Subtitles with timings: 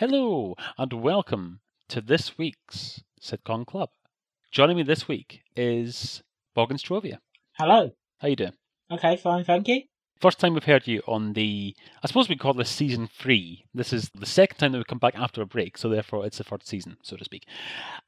[0.00, 3.90] Hello, and welcome to this week's Sitcom Club.
[4.50, 6.22] Joining me this week is
[6.56, 7.18] Boggenstrovia.
[7.58, 7.90] Hello.
[8.16, 8.54] How you doing?
[8.90, 9.82] Okay, fine, thank you.
[10.18, 13.66] First time we've heard you on the, I suppose we call this season three.
[13.74, 16.38] This is the second time that we come back after a break, so therefore it's
[16.38, 17.46] the third season, so to speak.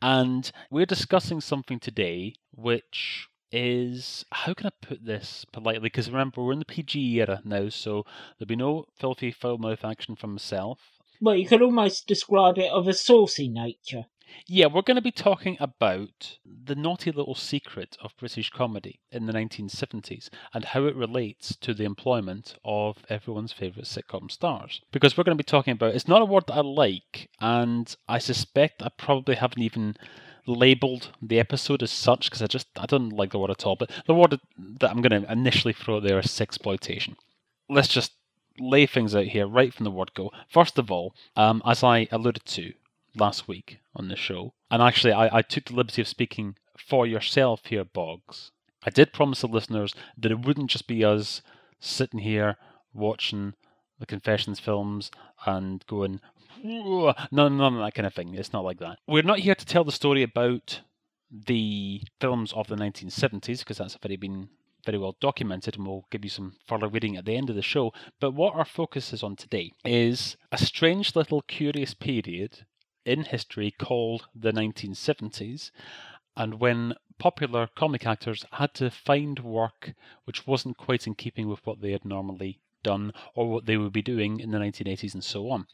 [0.00, 5.90] And we're discussing something today which is, how can I put this politely?
[5.90, 8.06] Because remember, we're in the PG era now, so
[8.38, 10.78] there'll be no filthy foul mouth action from myself.
[11.22, 14.06] Well, you could almost describe it of a saucy nature.
[14.48, 19.26] Yeah, we're going to be talking about the naughty little secret of British comedy in
[19.26, 24.80] the 1970s and how it relates to the employment of everyone's favourite sitcom stars.
[24.90, 27.94] Because we're going to be talking about it's not a word that I like, and
[28.08, 29.94] I suspect I probably haven't even
[30.44, 33.76] labeled the episode as such because I just I don't like the word at all.
[33.76, 37.14] But the word that I'm going to initially throw there is sexploitation.
[37.68, 38.10] Let's just
[38.58, 40.30] lay things out here right from the word go.
[40.48, 42.72] First of all, um, as I alluded to
[43.16, 47.06] last week on the show, and actually I, I took the liberty of speaking for
[47.06, 48.50] yourself here, Boggs.
[48.84, 51.42] I did promise the listeners that it wouldn't just be us
[51.78, 52.56] sitting here
[52.92, 53.54] watching
[53.98, 55.10] the Confessions films
[55.46, 56.20] and going,
[56.62, 58.34] no, none of that kind of thing.
[58.34, 58.98] It's not like that.
[59.06, 60.80] We're not here to tell the story about
[61.30, 64.48] the films of the 1970s because that's already been
[64.84, 67.62] very well documented, and we'll give you some further reading at the end of the
[67.62, 67.92] show.
[68.20, 72.66] But what our focus is on today is a strange little curious period
[73.04, 75.70] in history called the 1970s,
[76.36, 79.94] and when popular comic actors had to find work
[80.24, 83.92] which wasn't quite in keeping with what they had normally done or what they would
[83.92, 85.66] be doing in the 1980s and so on.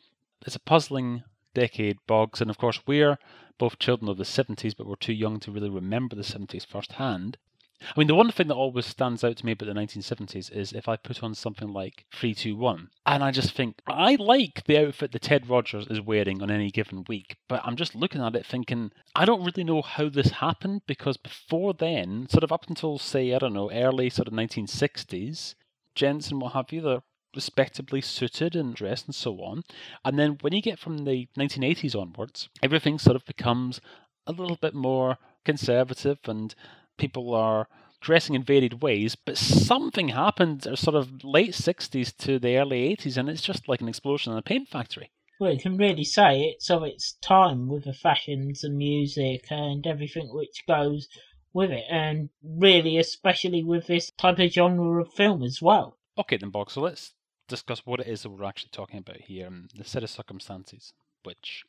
[0.45, 1.23] It's a puzzling
[1.55, 3.19] decade, Boggs, and of course, we're
[3.59, 7.39] both children of the 70s, but we're too young to really remember the 70s firsthand.
[7.81, 10.73] I mean, the one thing that always stands out to me about the 1970s is
[10.73, 15.13] if I put on something like 321, and I just think, I like the outfit
[15.13, 18.45] that Ted Rogers is wearing on any given week, but I'm just looking at it
[18.45, 22.99] thinking, I don't really know how this happened because before then, sort of up until,
[22.99, 25.55] say, I don't know, early sort of 1960s,
[25.95, 27.03] gents and what have you, they're
[27.35, 29.63] respectably suited and dressed and so on.
[30.05, 33.81] And then when you get from the 1980s onwards, everything sort of becomes
[34.27, 36.55] a little bit more conservative and
[36.99, 37.69] people are
[38.01, 43.17] dressing in varied ways, but something happened sort of late 60s to the early 80s,
[43.17, 45.11] and it's just like an explosion in a paint factory.
[45.41, 49.87] Well, you can really say it's of its time with the fashions and music and
[49.87, 51.09] everything which goes
[51.53, 55.97] with it, and really, especially with this type of genre of film as well.
[56.19, 57.15] Okay, then, Bog, so let's
[57.49, 60.93] discuss what it is that we're actually talking about here and the set of circumstances
[61.25, 61.65] which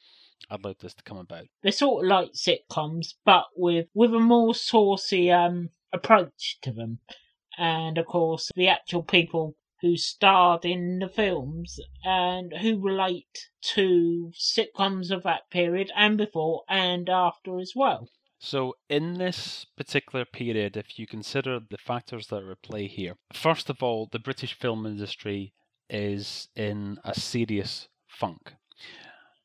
[0.49, 1.47] allowed this to come about.
[1.61, 6.99] They're sort of like sitcoms, but with with a more saucy um approach to them,
[7.57, 14.31] and of course the actual people who starred in the films and who relate to
[14.35, 18.09] sitcoms of that period and before and after as well.
[18.41, 23.15] So, in this particular period, if you consider the factors that are at play here,
[23.33, 25.53] first of all, the British film industry
[25.89, 28.53] is in a serious funk.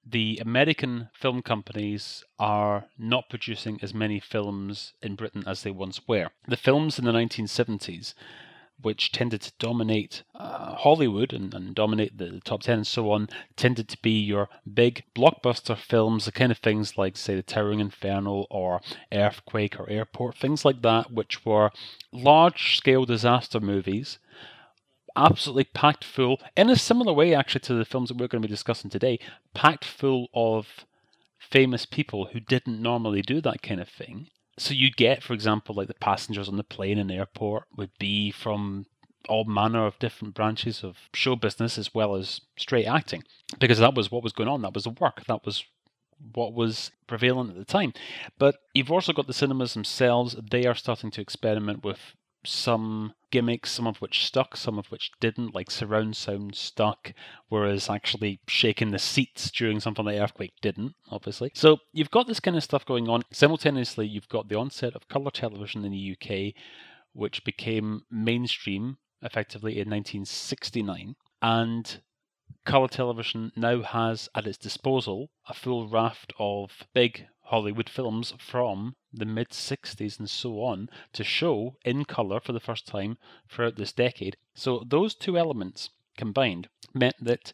[0.06, 6.00] The American film companies are not producing as many films in Britain as they once
[6.06, 6.28] were.
[6.46, 8.12] The films in the 1970s,
[8.80, 13.10] which tended to dominate uh, Hollywood and, and dominate the, the top 10 and so
[13.12, 17.42] on, tended to be your big blockbuster films, the kind of things like, say, The
[17.42, 21.70] Towering Inferno or Earthquake or Airport, things like that, which were
[22.12, 24.18] large scale disaster movies
[25.16, 28.48] absolutely packed full, in a similar way actually to the films that we're going to
[28.48, 29.18] be discussing today,
[29.54, 30.84] packed full of
[31.38, 34.28] famous people who didn't normally do that kind of thing.
[34.58, 37.90] So you'd get, for example, like the passengers on the plane in the airport would
[37.98, 38.86] be from
[39.28, 43.24] all manner of different branches of show business as well as straight acting,
[43.58, 44.62] because that was what was going on.
[44.62, 45.24] That was the work.
[45.26, 45.64] That was
[46.34, 47.92] what was prevalent at the time.
[48.38, 50.36] But you've also got the cinemas themselves.
[50.50, 52.14] They are starting to experiment with
[52.46, 57.12] some gimmicks, some of which stuck, some of which didn't, like surround sound stuck,
[57.48, 61.50] whereas actually shaking the seats during something like Earthquake didn't, obviously.
[61.54, 63.22] So you've got this kind of stuff going on.
[63.32, 66.54] Simultaneously, you've got the onset of colour television in the UK,
[67.12, 71.16] which became mainstream effectively in 1969.
[71.42, 72.00] And
[72.64, 78.96] colour television now has at its disposal a full raft of big Hollywood films from
[79.12, 83.18] the mid 60s and so on to show in colour for the first time
[83.48, 84.36] throughout this decade.
[84.54, 87.52] So, those two elements combined meant that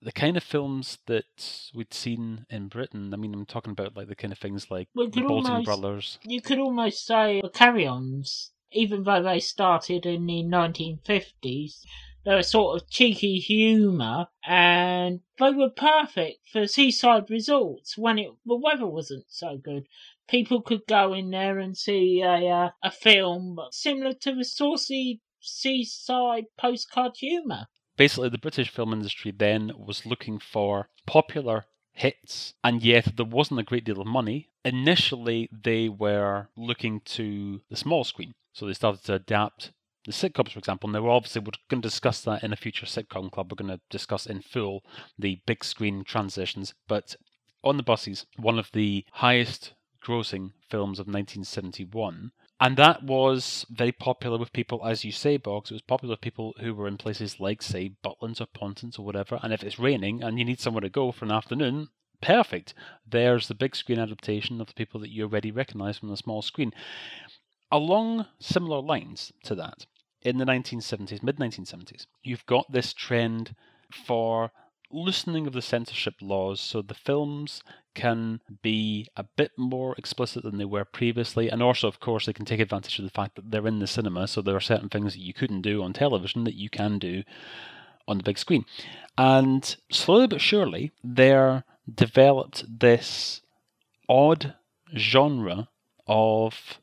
[0.00, 4.08] the kind of films that we'd seen in Britain, I mean, I'm talking about like
[4.08, 6.18] the kind of things like Well, the Boulting almost- Brothers.
[6.22, 11.84] You could almost say the carry ons, even though they started in the 1950s,
[12.28, 18.54] They sort of cheeky humour, and they were perfect for seaside resorts when it, the
[18.54, 19.86] weather wasn't so good.
[20.28, 25.22] People could go in there and see a uh, a film similar to the saucy
[25.40, 27.68] seaside postcard humour.
[27.96, 33.60] Basically, the British film industry then was looking for popular hits, and yet there wasn't
[33.60, 34.50] a great deal of money.
[34.66, 39.72] Initially, they were looking to the small screen, so they started to adapt
[40.08, 40.88] the sitcoms, for example.
[40.88, 43.52] Now, obviously, we're going to discuss that in a future sitcom club.
[43.52, 44.82] We're going to discuss in full
[45.18, 47.14] the big screen transitions, but
[47.62, 49.74] on the buses, one of the highest
[50.04, 55.70] grossing films of 1971 and that was very popular with people, as you say, Boggs.
[55.70, 59.04] It was popular with people who were in places like, say, Butlins or Pontins or
[59.04, 59.38] whatever.
[59.42, 61.88] And if it's raining and you need somewhere to go for an afternoon,
[62.20, 62.74] perfect.
[63.06, 66.42] There's the big screen adaptation of the people that you already recognise from the small
[66.42, 66.72] screen.
[67.70, 69.86] Along similar lines to that,
[70.22, 73.54] in the 1970s, mid 1970s, you've got this trend
[73.90, 74.50] for
[74.90, 77.62] loosening of the censorship laws so the films
[77.94, 82.32] can be a bit more explicit than they were previously and also of course they
[82.32, 84.88] can take advantage of the fact that they're in the cinema so there are certain
[84.88, 87.22] things that you couldn't do on television that you can do
[88.08, 88.64] on the big screen.
[89.16, 93.42] And slowly but surely they're developed this
[94.08, 94.54] odd
[94.96, 95.68] genre
[96.06, 96.80] of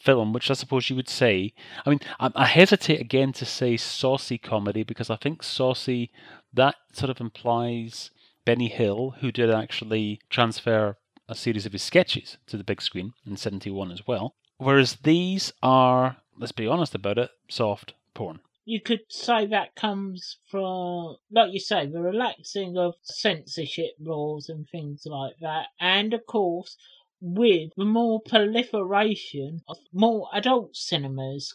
[0.00, 1.52] film, which I suppose you would say.
[1.84, 6.10] I mean, I, I, hesitate again to say saucy comedy because I think saucy
[6.52, 8.10] that sort of implies
[8.44, 10.96] Benny Hill, who did actually transfer
[11.28, 14.34] a series of his sketches to the big screen in 71 as well.
[14.56, 18.40] Whereas these are, let's be honest about it, soft porn.
[18.64, 24.68] You could say that comes from, like you say, the relaxing of censorship laws and
[24.68, 25.68] things like that.
[25.80, 26.76] And of course,
[27.20, 31.54] with the more proliferation of more adult cinemas.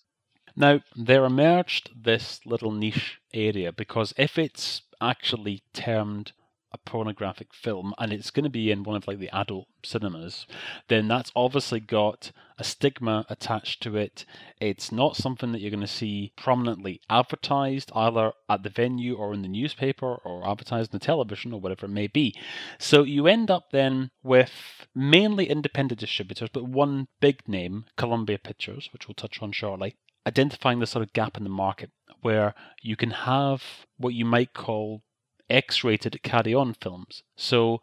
[0.56, 6.34] Now, there emerged this little niche area because if it's actually termed
[6.74, 10.48] a pornographic film and it's going to be in one of like the adult cinemas,
[10.88, 14.26] then that's obviously got a stigma attached to it.
[14.60, 19.34] It's not something that you're going to see prominently advertised either at the venue or
[19.34, 22.36] in the newspaper or advertised on the television or whatever it may be.
[22.80, 24.52] So you end up then with
[24.96, 30.80] mainly independent distributors, but one big name, Columbia Pictures, which we'll touch on shortly, identifying
[30.80, 31.92] the sort of gap in the market
[32.22, 33.62] where you can have
[33.98, 35.04] what you might call
[35.50, 37.24] X rated carry on films.
[37.36, 37.80] So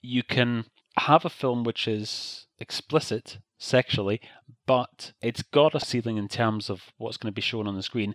[0.00, 0.66] you can
[0.96, 4.20] have a film which is explicit sexually,
[4.66, 7.82] but it's got a ceiling in terms of what's going to be shown on the
[7.82, 8.14] screen.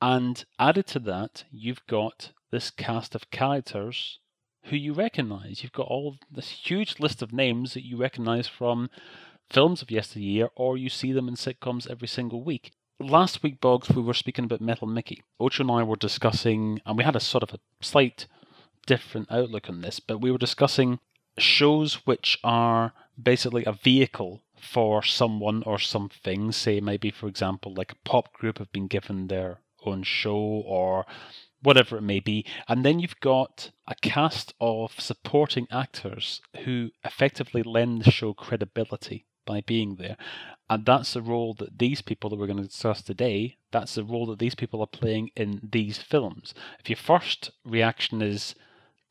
[0.00, 4.18] And added to that, you've got this cast of characters
[4.64, 5.62] who you recognize.
[5.62, 8.90] You've got all this huge list of names that you recognize from
[9.50, 12.72] films of yesteryear, or you see them in sitcoms every single week.
[12.98, 15.22] Last week, Boggs, we were speaking about Metal Mickey.
[15.38, 18.26] Ocho and I were discussing, and we had a sort of a slight
[18.86, 20.98] different outlook on this, but we were discussing
[21.36, 26.50] shows which are basically a vehicle for someone or something.
[26.52, 31.04] Say, maybe, for example, like a pop group have been given their own show or
[31.62, 32.46] whatever it may be.
[32.66, 39.26] And then you've got a cast of supporting actors who effectively lend the show credibility
[39.46, 40.16] by being there.
[40.68, 44.04] And that's the role that these people that we're going to discuss today, that's the
[44.04, 46.52] role that these people are playing in these films.
[46.80, 48.54] If your first reaction is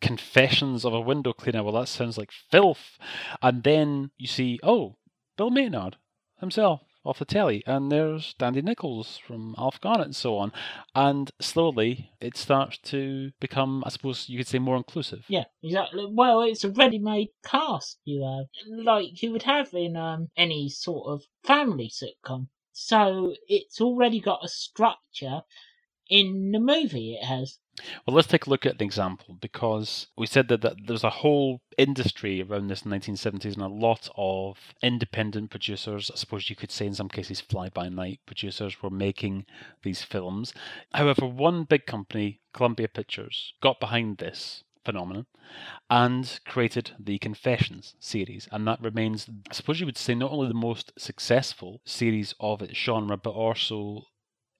[0.01, 2.99] confessions of a window cleaner, well, that sounds like filth.
[3.41, 4.97] And then you see, oh,
[5.37, 5.95] Bill Maynard
[6.39, 10.51] himself off the telly, and there's Dandy Nichols from Alf Garnett and so on.
[10.93, 15.25] And slowly it starts to become, I suppose you could say, more inclusive.
[15.27, 16.07] Yeah, exactly.
[16.11, 20.69] Well, it's a ready made cast you have, like you would have in um, any
[20.69, 22.47] sort of family sitcom.
[22.73, 25.41] So it's already got a structure
[26.09, 27.59] in the movie, it has.
[28.05, 31.09] Well, let's take a look at an example because we said that, that there's a
[31.09, 36.49] whole industry around this in the 1970s and a lot of independent producers, I suppose
[36.49, 39.45] you could say in some cases fly by night producers, were making
[39.83, 40.53] these films.
[40.93, 45.25] However, one big company, Columbia Pictures, got behind this phenomenon
[45.89, 48.47] and created the Confessions series.
[48.51, 52.61] And that remains, I suppose you would say, not only the most successful series of
[52.61, 54.03] its genre, but also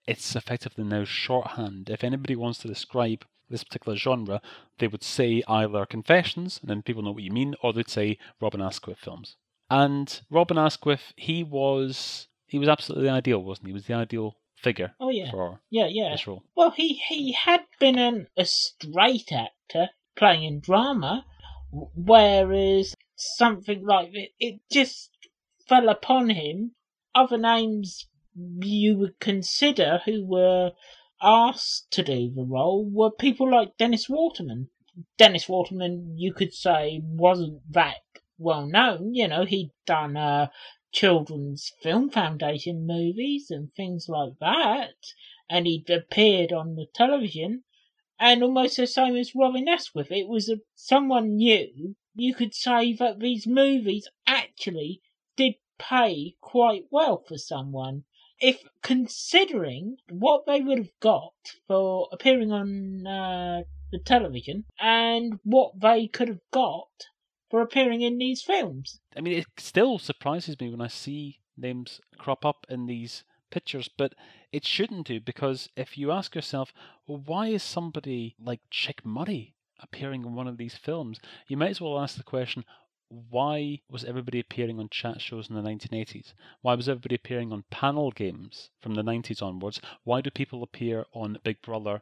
[0.08, 1.90] it's effectively now shorthand.
[1.90, 4.42] If anybody wants to describe this particular genre,
[4.80, 8.18] they would say either Confessions, and then people know what you mean, or they'd say
[8.42, 9.36] Robin Asquith films.
[9.70, 13.70] And Robin Asquith, he was he was absolutely the ideal, wasn't he?
[13.72, 15.32] He was the ideal figure oh, yeah.
[15.32, 16.12] for yeah, yeah.
[16.12, 16.44] this role.
[16.56, 21.26] Well, he, he had been an, a straight actor playing in drama,
[21.72, 25.10] whereas something like it, it just
[25.68, 26.72] fell upon him.
[27.14, 30.72] Other names you would consider who were
[31.22, 34.70] asked to do the role were people like Dennis Waterman.
[35.18, 38.02] Dennis Waterman, you could say, wasn't that
[38.38, 39.14] well known.
[39.14, 40.48] You know, he'd done uh,
[40.92, 44.96] children's film foundation movies and things like that,
[45.50, 47.64] and he'd appeared on the television.
[48.20, 51.96] And almost the same as Robin Asquith, it was a, someone new.
[52.14, 55.02] You could say that these movies actually
[55.36, 58.06] did pay quite well for someone.
[58.40, 61.34] If considering what they would have got
[61.68, 63.62] for appearing on uh,
[63.92, 66.90] the television and what they could have got
[67.50, 69.00] for appearing in these films.
[69.16, 73.90] I mean, it still surprises me when I see names crop up in these pictures,
[73.98, 74.14] but
[74.52, 76.74] it shouldn't do because if you ask yourself,
[77.08, 81.20] well, why is somebody like Chick Murray appearing in one of these films?
[81.48, 82.66] You might as well ask the question,
[83.10, 86.34] why was everybody appearing on chat shows in the 1980s?
[86.62, 89.80] Why was everybody appearing on panel games from the 90s onwards?
[90.04, 92.02] Why do people appear on Big Brother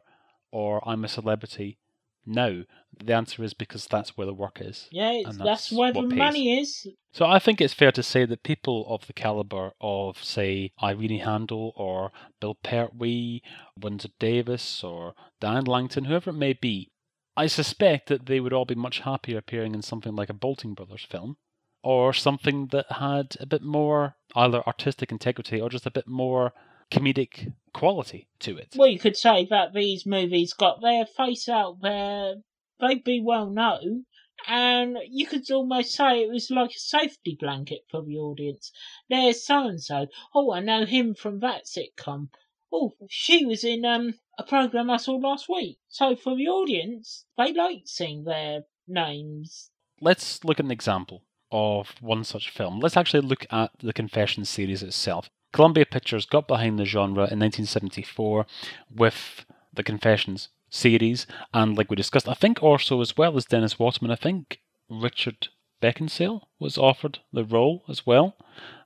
[0.50, 1.78] or I'm a Celebrity
[2.24, 2.62] now?
[3.04, 4.88] The answer is because that's where the work is.
[4.90, 6.18] Yeah, that's, that's, where the pays.
[6.18, 6.86] money is.
[7.12, 11.20] So I think it's fair to say that people of the caliber of, say, Irene
[11.20, 13.42] Handl or Bill Pertwee,
[13.78, 16.90] Windsor Davies or Dan Langton, whoever it may be,
[17.36, 20.74] I suspect that they would all be much happier appearing in something like a Boulting
[20.74, 21.36] Brothers film,
[21.82, 26.52] or something that had a bit more either artistic integrity or just a bit more
[26.90, 28.74] comedic quality to it.
[28.76, 32.36] Well, you could say that these movies got their face out there.
[32.80, 34.06] They'd be well known,
[34.46, 38.70] and you could almost say it was like a safety blanket for the audience.
[39.08, 40.06] There's so and so.
[40.34, 42.28] Oh, I know him from that sitcom.
[42.72, 45.78] Oh, she was in um a program I saw last week.
[45.88, 49.70] So for the audience, they like seeing their names.
[50.00, 52.80] Let's look at an example of one such film.
[52.80, 55.30] Let's actually look at the Confessions series itself.
[55.52, 58.44] Columbia Pictures got behind the genre in 1974
[58.92, 63.78] with the Confessions series, and like we discussed, I think also as well as Dennis
[63.78, 64.60] Waterman, I think
[64.90, 65.48] Richard
[65.80, 68.36] Beckinsale was offered the role as well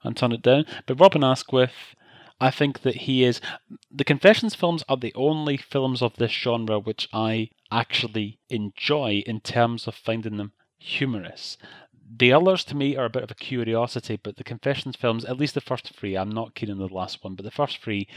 [0.02, 0.67] and turned it down.
[0.87, 1.95] But Robin Asquith
[2.40, 3.40] I think that he is.
[3.90, 9.40] The Confessions films are the only films of this genre which I actually enjoy in
[9.40, 11.59] terms of finding them humorous.
[12.11, 15.37] The others to me are a bit of a curiosity, but the Confessions films, at
[15.37, 18.09] least the first three, I'm not keen on the last one, but the first three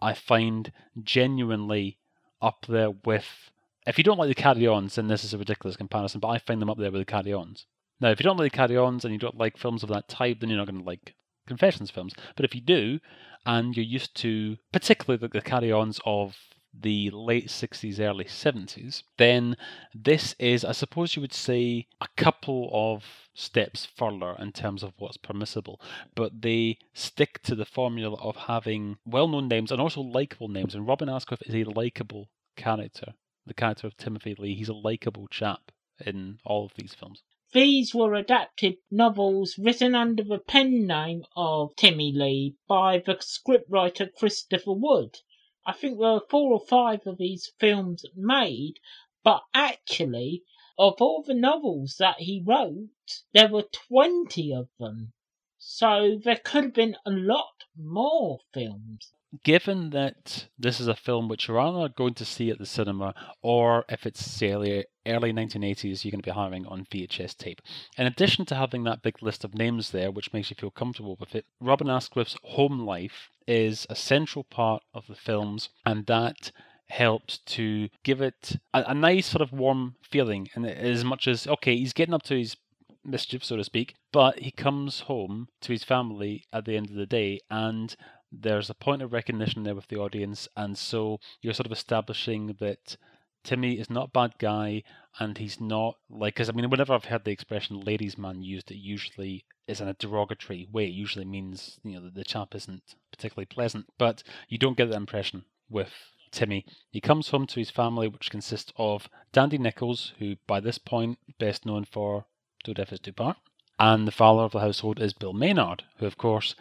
[0.00, 0.72] I find
[1.02, 1.98] genuinely
[2.40, 3.50] up there with.
[3.86, 6.38] If you don't like the carry ons, then this is a ridiculous comparison, but I
[6.38, 7.66] find them up there with the carry ons.
[8.00, 10.08] Now, if you don't like the carry ons and you don't like films of that
[10.08, 11.14] type, then you're not going to like
[11.48, 12.14] Confessions films.
[12.36, 13.00] But if you do,
[13.44, 16.36] and you're used to particularly the, the carry-ons of
[16.80, 19.56] the late 60s, early 70s, then
[19.94, 24.92] this is, I suppose you would say, a couple of steps further in terms of
[24.98, 25.80] what's permissible.
[26.14, 30.74] But they stick to the formula of having well known names and also likable names.
[30.74, 33.14] And Robin Asquith is a likable character.
[33.46, 35.72] The character of Timothy Lee, he's a likable chap
[36.04, 37.22] in all of these films.
[37.54, 44.12] These were adapted novels written under the pen name of Timmy Lee by the scriptwriter
[44.12, 45.20] Christopher Wood.
[45.64, 48.80] I think there were four or five of these films made,
[49.24, 50.44] but actually,
[50.78, 52.90] of all the novels that he wrote,
[53.32, 55.14] there were 20 of them.
[55.56, 61.28] So there could have been a lot more films given that this is a film
[61.28, 65.32] which you're either going to see at the cinema or if it's say early, early
[65.32, 67.60] 1980s you're going to be having on VHS tape.
[67.96, 71.16] In addition to having that big list of names there which makes you feel comfortable
[71.20, 76.50] with it, Robin Asquith's home life is a central part of the films and that
[76.88, 81.46] helps to give it a, a nice sort of warm feeling and as much as
[81.46, 82.56] okay he's getting up to his
[83.04, 86.96] mischief so to speak but he comes home to his family at the end of
[86.96, 87.94] the day and
[88.30, 92.56] there's a point of recognition there with the audience, and so you're sort of establishing
[92.60, 92.96] that
[93.44, 94.82] Timmy is not a bad guy,
[95.18, 98.70] and he's not like because I mean, whenever I've heard the expression "ladies' man" used,
[98.70, 100.86] it usually is in a derogatory way.
[100.86, 104.90] It usually means you know that the chap isn't particularly pleasant, but you don't get
[104.90, 105.92] that impression with
[106.30, 106.66] Timmy.
[106.90, 111.18] He comes home to his family, which consists of Dandy Nichols, who by this point
[111.38, 112.26] best known for
[112.64, 113.38] Death Us Do Part,
[113.78, 116.54] and the father of the household is Bill Maynard, who of course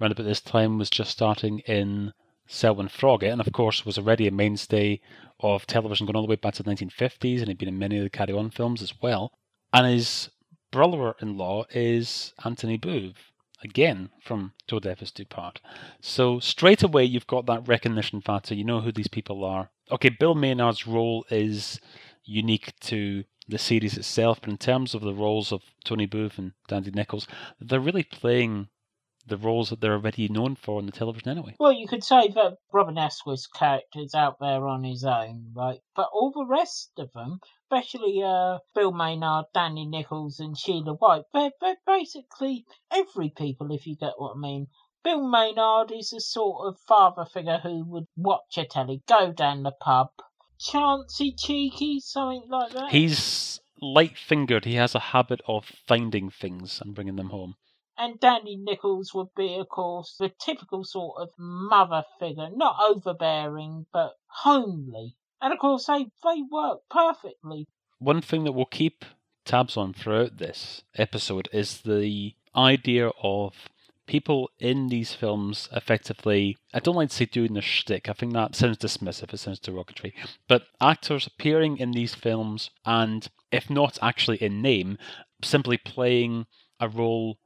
[0.00, 2.12] around about this time was just starting in
[2.46, 5.00] Selwyn Froggitt, and of course was already a mainstay
[5.40, 7.96] of television going all the way back to the 1950s, and he'd been in many
[7.98, 9.32] of the Carry On films as well.
[9.72, 10.30] And his
[10.70, 13.32] brother-in-law is Anthony Booth,
[13.62, 15.60] again from To Death Us Do Part.
[16.00, 18.54] So straight away you've got that recognition factor.
[18.54, 19.70] You know who these people are.
[19.90, 21.80] Okay, Bill Maynard's role is
[22.24, 26.52] unique to the series itself, but in terms of the roles of Tony Booth and
[26.68, 27.26] Dandy Nichols,
[27.60, 28.68] they're really playing
[29.26, 31.54] the roles that they're already known for on the television anyway.
[31.58, 35.80] Well, you could say that Robin Asquith's character's out there on his own, right?
[35.96, 41.24] But all the rest of them, especially uh, Bill Maynard, Dandy Nichols, and Sheila White,
[41.32, 44.66] they're, they're basically every people, if you get what I mean.
[45.02, 49.62] Bill Maynard is a sort of father figure who would watch a telly, go down
[49.62, 50.08] the pub,
[50.58, 52.90] chancy cheeky, something like that.
[52.90, 54.64] He's light fingered.
[54.64, 57.56] He has a habit of finding things and bringing them home.
[57.96, 63.86] And Dandy Nichols would be, of course, the typical sort of mother figure, not overbearing,
[63.92, 65.16] but homely.
[65.40, 67.66] And of course, they, they work perfectly.
[67.98, 69.04] One thing that we'll keep
[69.44, 73.54] tabs on throughout this episode is the idea of
[74.06, 78.32] people in these films effectively, I don't like to say doing their shtick, I think
[78.32, 80.14] that sounds dismissive, it sounds derogatory,
[80.48, 84.98] but actors appearing in these films and, if not actually in name,
[85.42, 86.46] simply playing
[86.80, 87.38] a role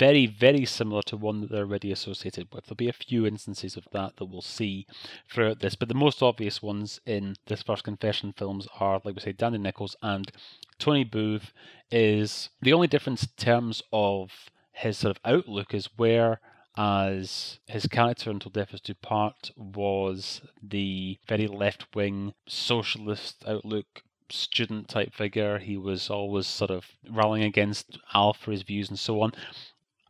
[0.00, 2.64] very, very similar to one that they're already associated with.
[2.64, 4.86] There'll be a few instances of that that we'll see
[5.30, 9.20] throughout this, but the most obvious ones in this first confession films are, like we
[9.20, 10.32] say, Dandy Nichols and
[10.78, 11.52] Tony Booth.
[11.92, 14.30] Is the only difference in terms of
[14.72, 16.40] his sort of outlook is where
[16.78, 24.02] as his character until death us do part was the very left wing socialist outlook
[24.30, 25.58] student type figure.
[25.58, 29.32] He was always sort of rallying against Alf for his views and so on.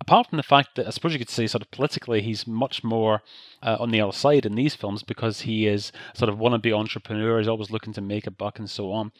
[0.01, 2.83] Apart from the fact that I suppose you could say, sort of politically, he's much
[2.83, 3.23] more
[3.63, 7.39] uh, on the other side in these films because he is sort of wannabe entrepreneur.
[7.39, 9.13] He's always looking to make a buck and so on.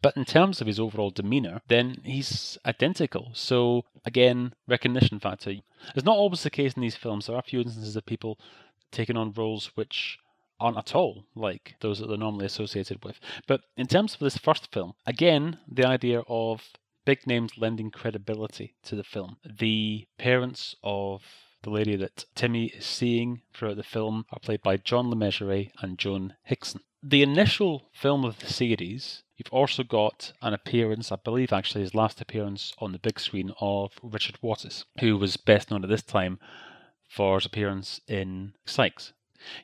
[0.00, 3.30] But in terms of his overall demeanor, then he's identical.
[3.32, 5.54] So again, recognition factor.
[5.94, 7.26] It's not always the case in these films.
[7.26, 8.38] There are a few instances of people
[8.92, 10.18] taking on roles which
[10.60, 13.18] aren't at all like those that they're normally associated with.
[13.46, 16.62] But in terms of this first film, again, the idea of
[17.08, 19.38] big names lending credibility to the film.
[19.42, 21.22] The parents of
[21.62, 25.70] the lady that Timmy is seeing throughout the film are played by John Le Mesurier
[25.80, 26.82] and Joan Hickson.
[27.02, 31.94] The initial film of the series You've also got an appearance, I believe actually his
[31.94, 36.02] last appearance on the big screen, of Richard Wattis, who was best known at this
[36.02, 36.38] time
[37.08, 39.14] for his appearance in Sykes.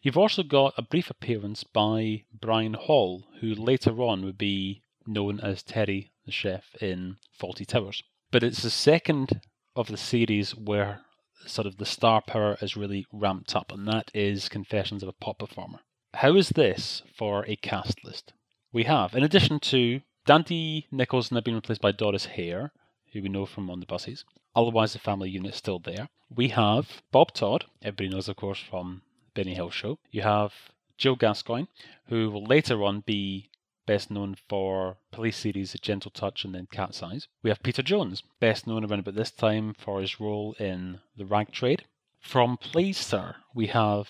[0.01, 5.41] You've also got a brief appearance by Brian Hall, who later on would be known
[5.41, 8.03] as Terry the chef in Fawlty Towers.
[8.31, 9.41] But it's the second
[9.77, 11.01] of the series where
[11.47, 15.13] sort of the star power is really ramped up, and that is Confessions of a
[15.13, 15.81] Pop Performer.
[16.15, 18.33] How is this for a cast list?
[18.75, 22.73] we have, in addition to Dandy Nichols now being replaced by Doris Hare,
[23.13, 24.25] who we know from On the Buses.
[24.57, 26.09] Otherwise, the family unit is still there.
[26.29, 29.03] We have Bob Todd, everybody knows, of course, from
[29.35, 29.99] Benny Hill Show.
[30.11, 30.53] You have
[30.99, 31.67] Jill Gascoigne,
[32.09, 33.49] who will later on be
[33.87, 37.29] best known for police series A Gentle Touch and then Cat's Eyes.
[37.43, 41.27] We have Peter Jones, best known around about this time for his role in The
[41.27, 41.85] Rag Trade.
[42.21, 44.09] From Please Sir, we have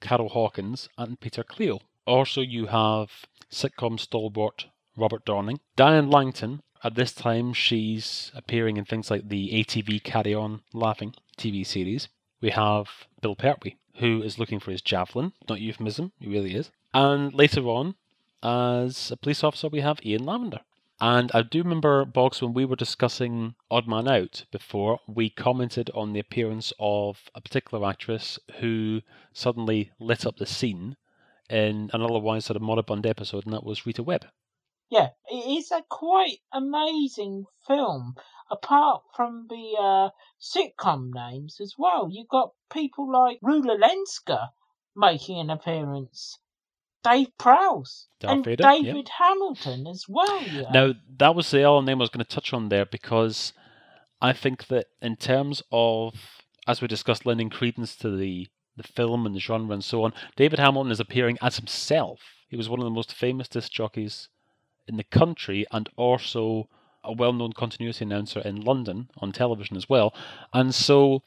[0.00, 1.80] Carol Hawkins and Peter Cleall.
[2.06, 3.10] Also, you have
[3.50, 5.58] sitcom stalwart Robert Dorning.
[5.74, 11.14] Diane Langton, at this time, she's appearing in things like the ATV Carry On Laughing
[11.36, 12.08] TV series.
[12.40, 12.86] We have
[13.20, 16.70] Bill Pertwee, who is looking for his javelin, not euphemism, he really is.
[16.94, 17.96] And later on,
[18.46, 20.60] as a police officer, we have Ian Lavender.
[21.00, 25.90] And I do remember, Boggs, when we were discussing Odd Man Out before, we commented
[25.94, 30.96] on the appearance of a particular actress who suddenly lit up the scene
[31.50, 34.26] in an otherwise sort of moribund episode, and that was Rita Webb.
[34.88, 38.14] Yeah, it is a quite amazing film.
[38.48, 44.50] Apart from the uh, sitcom names as well, you've got people like Rula Lenska
[44.94, 46.38] making an appearance.
[47.06, 49.08] Dave Prowse Darth and Vader, David yep.
[49.18, 50.42] Hamilton as well.
[50.42, 50.70] Yeah.
[50.72, 53.52] Now, that was the other name I was going to touch on there because
[54.20, 56.14] I think that in terms of,
[56.66, 60.12] as we discussed, lending credence to the the film and the genre and so on,
[60.36, 62.20] David Hamilton is appearing as himself.
[62.48, 64.28] He was one of the most famous disc jockeys
[64.86, 66.68] in the country and also
[67.02, 70.14] a well known continuity announcer in London on television as well.
[70.52, 71.22] And so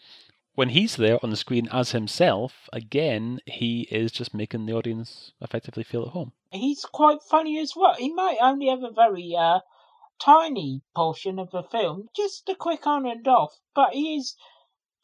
[0.59, 5.31] when he's there on the screen as himself, again, he is just making the audience
[5.39, 6.33] effectively feel at home.
[6.51, 7.93] He's quite funny as well.
[7.93, 9.59] He might only have a very uh,
[10.21, 14.35] tiny portion of the film, just a quick on and off, but he is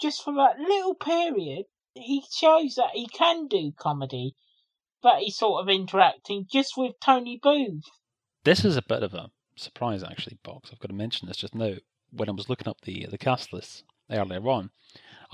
[0.02, 4.36] just for that little period he shows that he can do comedy,
[5.02, 7.86] but he's sort of interacting just with Tony Booth.
[8.44, 10.72] This is a bit of a surprise, actually, Boggs.
[10.74, 11.76] I've got to mention this just now.
[12.12, 14.72] When I was looking up the the cast list earlier on,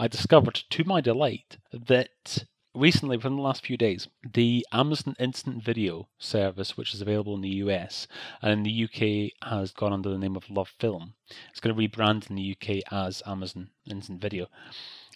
[0.02, 5.64] I discovered, to my delight, that recently, within the last few days, the Amazon Instant
[5.64, 8.08] Video service, which is available in the US
[8.42, 11.14] and in the UK has gone under the name of Love Film,
[11.52, 14.48] it's going to rebrand in the UK as Amazon Instant Video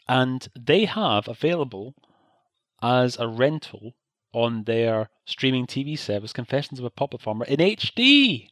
[0.07, 1.95] And they have available
[2.79, 3.95] as a rental
[4.33, 8.49] on their streaming TV service Confessions of a Pop Performer in HD.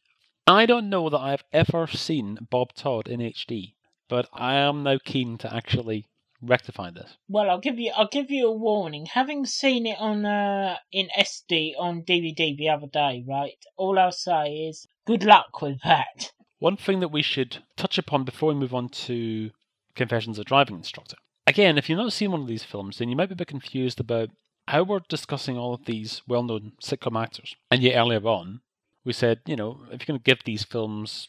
[0.47, 3.75] I don't know that I've ever seen Bob Todd in HD,
[4.09, 6.07] but I am now keen to actually
[6.43, 7.17] rectify this.
[7.27, 9.05] Well, I'll give you I'll give you a warning.
[9.07, 13.57] Having seen it on uh in SD on DVD the other day, right?
[13.77, 16.31] All I'll say is good luck with that.
[16.59, 19.51] One thing that we should touch upon before we move on to
[19.95, 21.17] Confessions of a Driving Instructor.
[21.45, 23.47] Again, if you've not seen one of these films, then you might be a bit
[23.47, 24.29] confused about
[24.67, 27.55] how we're discussing all of these well known sitcom actors.
[27.69, 28.61] And yet earlier on,
[29.03, 31.27] we said, you know, if you're going to give these films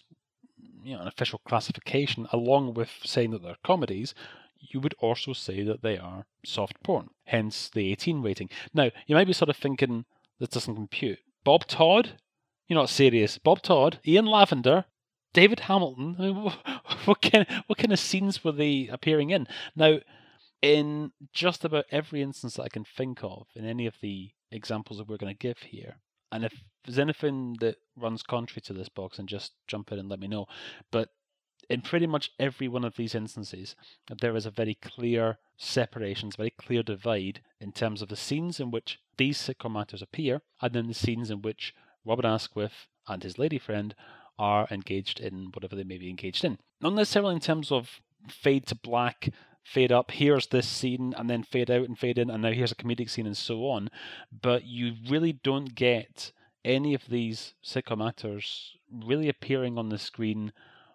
[0.85, 4.15] you know, an official classification, along with saying that they're comedies,
[4.71, 8.49] you would also say that they are soft porn, hence the 18 rating.
[8.73, 10.05] Now, you might be sort of thinking
[10.39, 11.19] this doesn't compute.
[11.45, 12.19] Bob Todd?
[12.69, 13.39] You're not serious.
[13.39, 14.87] Bob Todd, Ian Lavender,
[15.35, 16.17] David Hamilton.
[16.19, 16.53] I mean,
[17.05, 19.47] what kind, what kind of scenes were they appearing in?
[19.77, 19.99] Now,
[20.63, 24.99] in just about every instance that I can think of, in any of the examples
[24.99, 25.97] that we're going to give here,
[26.33, 30.09] and if there's anything that runs contrary to this Boggs, and just jump in and
[30.09, 30.47] let me know.
[30.91, 31.11] But
[31.69, 33.77] in pretty much every one of these instances,
[34.21, 38.61] there is a very clear separation, a very clear divide in terms of the scenes
[38.61, 41.75] in which these sitcom actors appear, and then the scenes in which
[42.05, 43.95] Robert Asquith and his lady friend
[44.39, 46.59] are engaged in whatever they may be engaged in.
[46.81, 49.29] Not necessarily in terms of fade to black,
[49.63, 52.73] fade up, here's this scene, and then fade out and fade in, and now here's
[52.73, 53.91] a comedic scene, and so on.
[54.33, 56.33] But you really don't get
[56.65, 60.53] any of these sitcom actors really appearing on the screen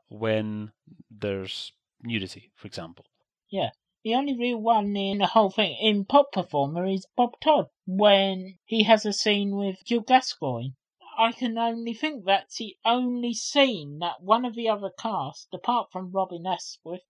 [0.09, 0.71] when
[1.09, 3.05] there's nudity, for example.
[3.49, 3.69] Yeah.
[4.03, 8.57] The only real one in the whole thing in Pop Performer is Bob Todd when
[8.65, 10.71] he has a scene with Jill Gascoigne.
[11.17, 15.89] I can only think that's the only scene that one of the other cast, apart
[15.91, 17.01] from Robin Asquith,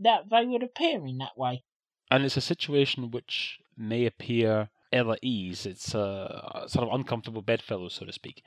[0.00, 1.62] that they would appear in that way.
[2.10, 5.66] And it's a situation which may appear ill at ease.
[5.66, 8.42] It's a sort of uncomfortable bedfellow, so to speak.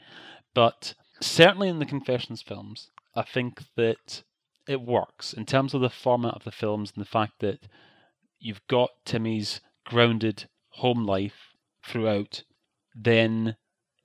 [0.54, 4.22] But certainly in the Confessions films, I think that
[4.68, 7.68] it works in terms of the format of the films and the fact that
[8.40, 12.44] you've got Timmy's grounded home life throughout,
[12.94, 13.56] then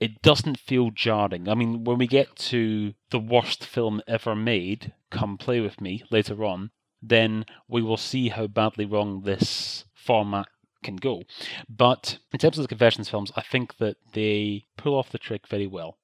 [0.01, 1.47] it doesn't feel jarring.
[1.47, 6.03] I mean, when we get to the worst film ever made, Come Play With Me,
[6.11, 6.71] later on,
[7.03, 10.49] then we will see how badly wrong this format
[10.83, 11.23] can go.
[11.69, 15.47] But in terms of the Confessions films, I think that they pull off the trick
[15.47, 15.99] very well.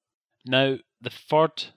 [0.44, 1.68] Now, the third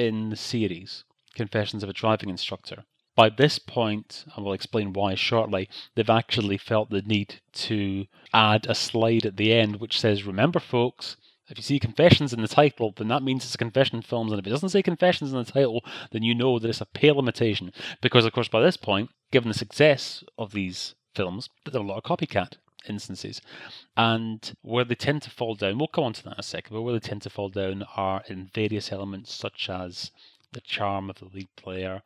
[0.00, 2.84] in the series, Confessions of a Driving Instructor.
[3.14, 8.64] By this point, I will explain why shortly, they've actually felt the need to add
[8.66, 12.48] a slide at the end which says, Remember, folks, if you see confessions in the
[12.48, 14.30] title, then that means it's a confession film.
[14.30, 16.86] And if it doesn't say confessions in the title, then you know that it's a
[16.86, 17.70] pale imitation.
[18.00, 21.86] Because, of course, by this point, given the success of these films, there are a
[21.86, 22.56] lot of copycat
[22.88, 23.40] instances.
[23.96, 26.74] And where they tend to fall down, we'll come on to that in a second,
[26.74, 30.10] but where they tend to fall down are in various elements such as
[30.52, 32.02] the charm of the lead player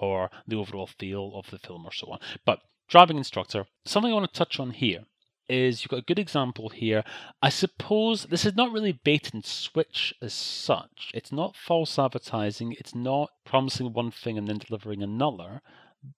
[0.00, 2.18] or the overall feel of the film or so on.
[2.44, 5.04] But driving instructor, something I want to touch on here
[5.48, 7.02] is you've got a good example here.
[7.42, 11.10] I suppose this is not really bait and switch as such.
[11.14, 12.76] It's not false advertising.
[12.78, 15.62] It's not promising one thing and then delivering another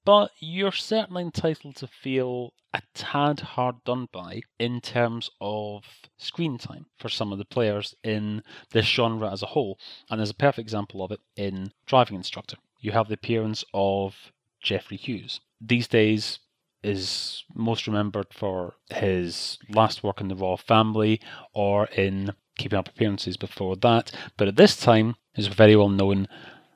[0.05, 5.85] but you're certainly entitled to feel a tad hard done by in terms of
[6.19, 9.79] screen time for some of the players in this genre as a whole.
[10.09, 12.57] And there's a perfect example of it in Driving Instructor.
[12.81, 15.41] You have the appearance of Geoffrey Hughes.
[15.61, 16.39] These days,
[16.83, 21.21] is most remembered for his last work in the Royal Family
[21.53, 26.27] or in keeping up appearances before that, but at this time is very well known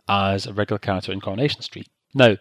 [0.09, 1.89] as a regular character in Coronation Street.
[2.15, 2.37] Now,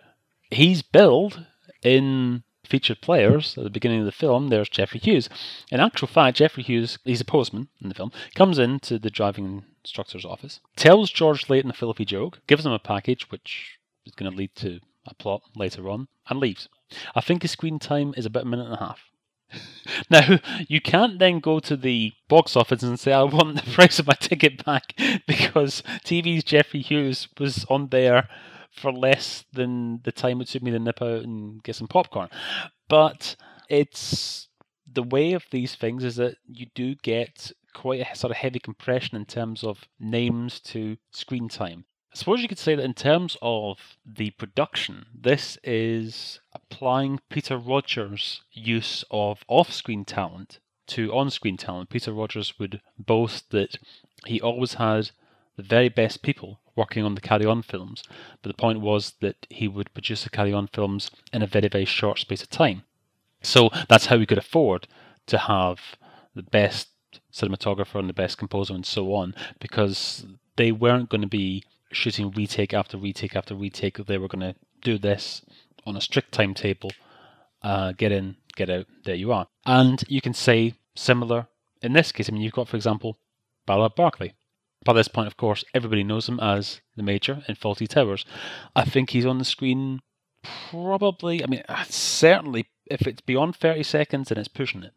[0.54, 1.46] he's billed
[1.82, 4.48] in featured players at the beginning of the film.
[4.48, 5.30] There's Geoffrey Hughes.
[5.72, 9.66] In actual fact, Geoffrey Hughes, he's a postman in the film, comes into the driving
[9.84, 14.32] instructor's office, tells George Layton a Philippine joke, gives him a package, which is going
[14.32, 16.70] to lead to a plot later on, and leaves.
[17.16, 19.02] I think his screen time is about a minute and a half.
[20.10, 24.00] Now, you can't then go to the box office and say, I want the price
[24.00, 24.94] of my ticket back
[25.28, 28.28] because TV's Geoffrey Hughes was on there
[28.74, 32.30] for less than the time it took me to nip out and get some popcorn.
[32.90, 33.36] But
[33.70, 34.48] it's
[34.92, 38.60] the way of these things is that you do get quite a sort of heavy
[38.60, 41.86] compression in terms of names to screen time.
[42.14, 47.58] I suppose you could say that in terms of the production, this is applying Peter
[47.58, 51.90] Rogers' use of off screen talent to on screen talent.
[51.90, 53.78] Peter Rogers would boast that
[54.28, 55.10] he always had
[55.56, 58.04] the very best people working on the Carry On films,
[58.42, 61.68] but the point was that he would produce the Carry On films in a very,
[61.68, 62.84] very short space of time.
[63.42, 64.88] So that's how we could afford
[65.28, 65.80] to have
[66.36, 66.90] the best
[67.32, 72.32] cinematographer and the best composer and so on, because they weren't going to be shooting
[72.32, 73.98] retake after retake after retake.
[73.98, 75.42] They were going to do this
[75.86, 76.92] on a strict timetable.
[77.62, 78.88] Uh, get in, get out.
[79.06, 79.48] There you are.
[79.66, 81.48] And you can say similar
[81.82, 82.30] in this case.
[82.30, 83.18] I mean, you've got, for example,
[83.66, 84.34] Ballard Berkeley.
[84.84, 88.26] By this point, of course, everybody knows him as the Major in Fawlty Towers.
[88.76, 90.02] I think he's on the screen
[90.44, 94.94] probably, I mean, uh, certainly if it's beyond 30 seconds, then it's pushing it.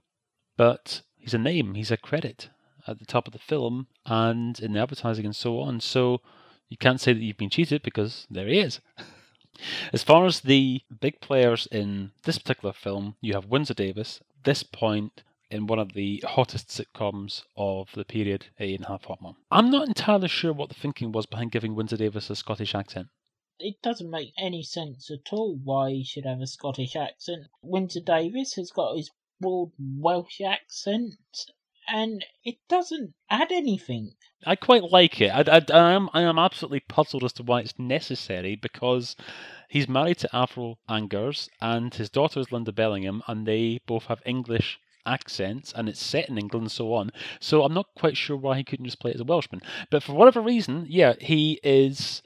[0.57, 2.49] But he's a name, he's a credit
[2.87, 5.81] at the top of the film and in the advertising and so on.
[5.81, 6.21] So
[6.69, 8.81] you can't say that you've been cheated because there he is.
[9.93, 14.63] As far as the big players in this particular film, you have Windsor Davies, this
[14.63, 19.37] point in one of the hottest sitcoms of the period, a Half Hot Mum.
[19.51, 23.09] I'm not entirely sure what the thinking was behind giving Windsor Davies a Scottish accent.
[23.59, 27.47] It doesn't make any sense at all why he should have a Scottish accent.
[27.63, 31.15] Windsor Davies has got his broad Welsh accent,
[31.89, 34.17] and it doesn't add anything.
[34.45, 35.31] I quite like it.
[35.31, 39.15] I, I, I, am I am absolutely puzzled as to why it's necessary because
[39.69, 44.21] he's married to Avril Angers and his daughter is Linda Bellingham, and they both have
[44.27, 47.11] English accents and it's set in England and so on.
[47.41, 49.63] So I'm not quite sure why he couldn't just play it as a Welshman.
[49.91, 52.23] But for whatever reason, yeah, he is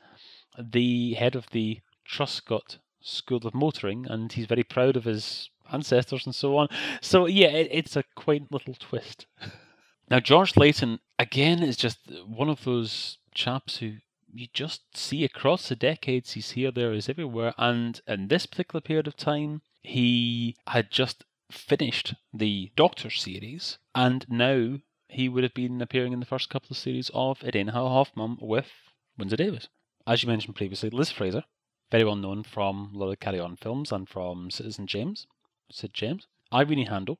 [0.59, 6.27] the head of the Truscott School of Motoring, and he's very proud of his ancestors
[6.27, 6.69] and so on.
[7.01, 9.27] So yeah, it, it's a quaint little twist.
[10.11, 13.95] now George Layton again is just one of those chaps who
[14.33, 16.33] you just see across the decades.
[16.33, 21.25] He's here, there, he's everywhere, and in this particular period of time, he had just
[21.51, 26.69] finished the Doctor series, and now he would have been appearing in the first couple
[26.71, 28.71] of series of Irene Hoffman with
[29.19, 29.69] Windsor Davies.
[30.07, 31.45] As you mentioned previously, Liz Fraser,
[31.91, 35.27] very well known from a lot of Carry On films and from Citizen James,
[35.71, 36.27] Sid James.
[36.53, 37.19] Irene Handl,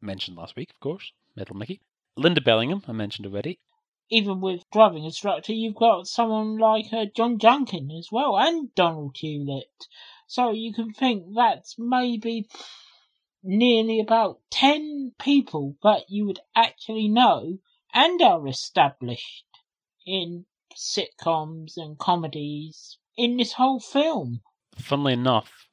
[0.00, 1.80] mentioned last week, of course, Metal Mickey.
[2.16, 3.60] Linda Bellingham, I mentioned already.
[4.10, 9.16] Even with driving instructor, you've got someone like uh, John Junkin as well, and Donald
[9.16, 9.86] Hewlett.
[10.26, 12.48] So you can think that's maybe
[13.42, 17.58] nearly about 10 people that you would actually know
[17.94, 19.44] and are established
[20.06, 20.44] in
[20.76, 24.40] sitcoms and comedies in this whole film.
[24.76, 25.66] Funnily enough,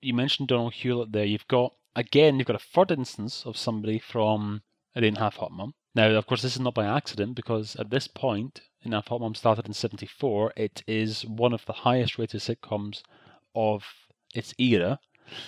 [0.00, 1.24] you mentioned Donald Hewlett there.
[1.24, 4.62] You've got, again, you've got a third instance of somebody from
[4.94, 5.74] It Ain't Half Hot Mum.
[5.94, 9.20] Now, of course, this is not by accident because at this point, in Half Hot
[9.20, 13.02] Mum started in 74, it is one of the highest rated sitcoms
[13.54, 13.84] of
[14.34, 15.00] its era.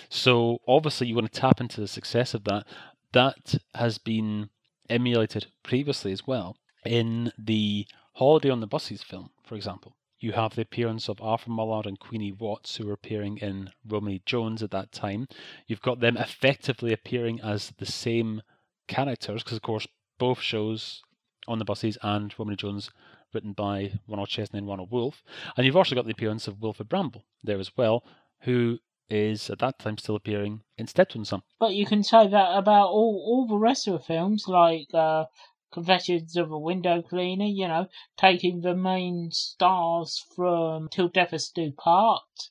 [0.09, 2.65] So obviously you want to tap into the success of that.
[3.13, 4.49] That has been
[4.89, 9.95] emulated previously as well in the Holiday on the Buses film, for example.
[10.19, 14.21] You have the appearance of Arthur Mullard and Queenie Watts, who were appearing in Romany
[14.25, 15.27] Jones at that time.
[15.65, 18.43] You've got them effectively appearing as the same
[18.87, 19.87] characters, because of course
[20.19, 21.01] both shows
[21.47, 22.91] on the buses and Romany Jones
[23.33, 25.23] written by Ronald Chesney and Ronald Wolfe.
[25.57, 28.03] And you've also got the appearance of Wilfrid Brambell there as well,
[28.41, 28.77] who
[29.11, 31.41] is at that time still appearing in Steptoe Son.
[31.59, 35.25] But you can say that about all, all the rest of the films, like uh,
[35.71, 41.49] Confessions of a Window Cleaner, you know, taking the main stars from Till Death Us
[41.49, 42.49] Do Part,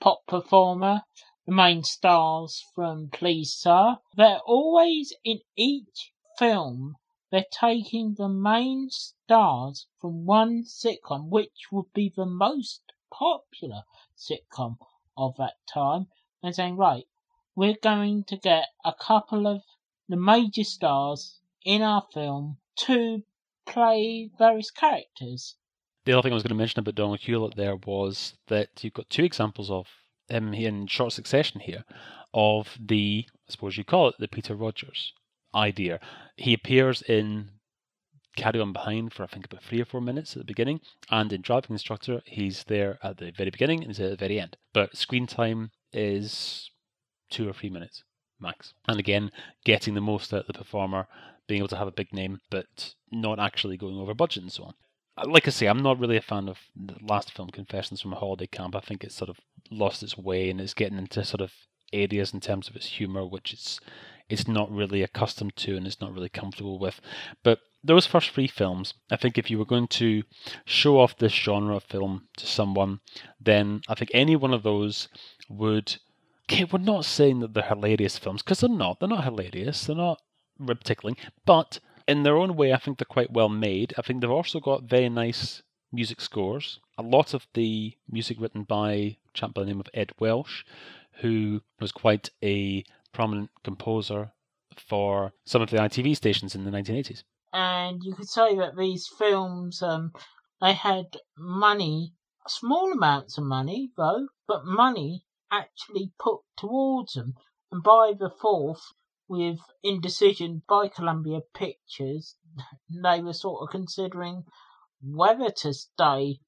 [0.00, 1.02] Pop Performer,
[1.46, 3.96] the main stars from Please Sir.
[4.16, 6.96] They're always in each film,
[7.30, 13.82] they're taking the main stars from one sitcom, which would be the most popular
[14.16, 14.78] sitcom
[15.16, 16.06] of that time
[16.42, 17.04] and saying, right,
[17.54, 19.62] we're going to get a couple of
[20.08, 23.22] the major stars in our film to
[23.66, 25.56] play various characters.
[26.04, 28.92] The other thing I was going to mention about Donald Hewlett there was that you've
[28.92, 29.88] got two examples of
[30.28, 31.84] him in short succession here
[32.32, 35.12] of the, I suppose you call it, the Peter Rogers
[35.54, 35.98] idea.
[36.36, 37.50] He appears in
[38.36, 40.80] carry on behind for I think about three or four minutes at the beginning.
[41.10, 44.38] And in Driving Instructor, he's there at the very beginning and he's at the very
[44.38, 44.56] end.
[44.72, 46.70] But screen time is
[47.30, 48.04] two or three minutes
[48.40, 48.74] max.
[48.86, 49.30] And again,
[49.64, 51.08] getting the most out of the performer,
[51.46, 54.64] being able to have a big name, but not actually going over budget and so
[54.64, 54.74] on.
[55.16, 58.12] Uh, like I say, I'm not really a fan of the last film, Confessions from
[58.12, 58.76] a Holiday Camp.
[58.76, 59.38] I think it's sort of
[59.70, 61.52] lost its way and it's getting into sort of
[61.92, 63.80] areas in terms of its humor, which it's
[64.28, 67.00] it's not really accustomed to and it's not really comfortable with.
[67.42, 70.24] But those first three films, I think if you were going to
[70.64, 73.00] show off this genre of film to someone,
[73.40, 75.08] then I think any one of those
[75.48, 75.96] would.
[76.50, 79.00] Okay, we're not saying that they're hilarious films because they're not.
[79.00, 79.86] They're not hilarious.
[79.86, 80.20] They're not
[80.58, 83.92] rib tickling, but in their own way, I think they're quite well made.
[83.98, 86.78] I think they've also got very nice music scores.
[86.98, 90.64] A lot of the music written by a chap by the name of Ed Welch,
[91.20, 94.32] who was quite a prominent composer
[94.76, 97.22] for some of the ITV stations in the 1980s.
[97.52, 100.12] And you could say that these films, um,
[100.60, 102.12] they had money,
[102.46, 107.34] small amounts of money though, but money actually put towards them.
[107.72, 108.92] And by the fourth,
[109.28, 112.36] with indecision by Columbia Pictures,
[113.02, 114.44] they were sort of considering
[115.02, 116.40] whether to stay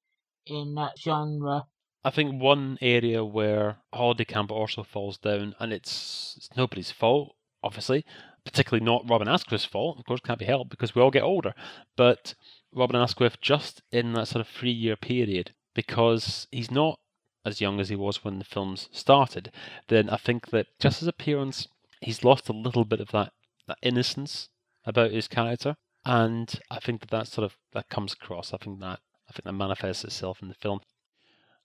[0.45, 1.67] in that genre.
[2.03, 7.35] I think one area where Holiday Camp also falls down, and it's, it's nobody's fault,
[7.61, 8.05] obviously,
[8.45, 11.53] particularly not Robin Asquith's fault, of course, can't be helped because we all get older,
[11.97, 12.35] but
[12.73, 16.99] Robin Asquith just in that sort of three year period, because he's not
[17.45, 19.51] as young as he was when the films started,
[19.87, 21.67] then I think that just his appearance,
[22.01, 23.33] he's lost a little bit of that,
[23.67, 24.49] that innocence
[24.85, 25.75] about his character.
[26.05, 28.53] And I think that that sort of that comes across.
[28.53, 30.79] I think that I think that manifests itself in the film.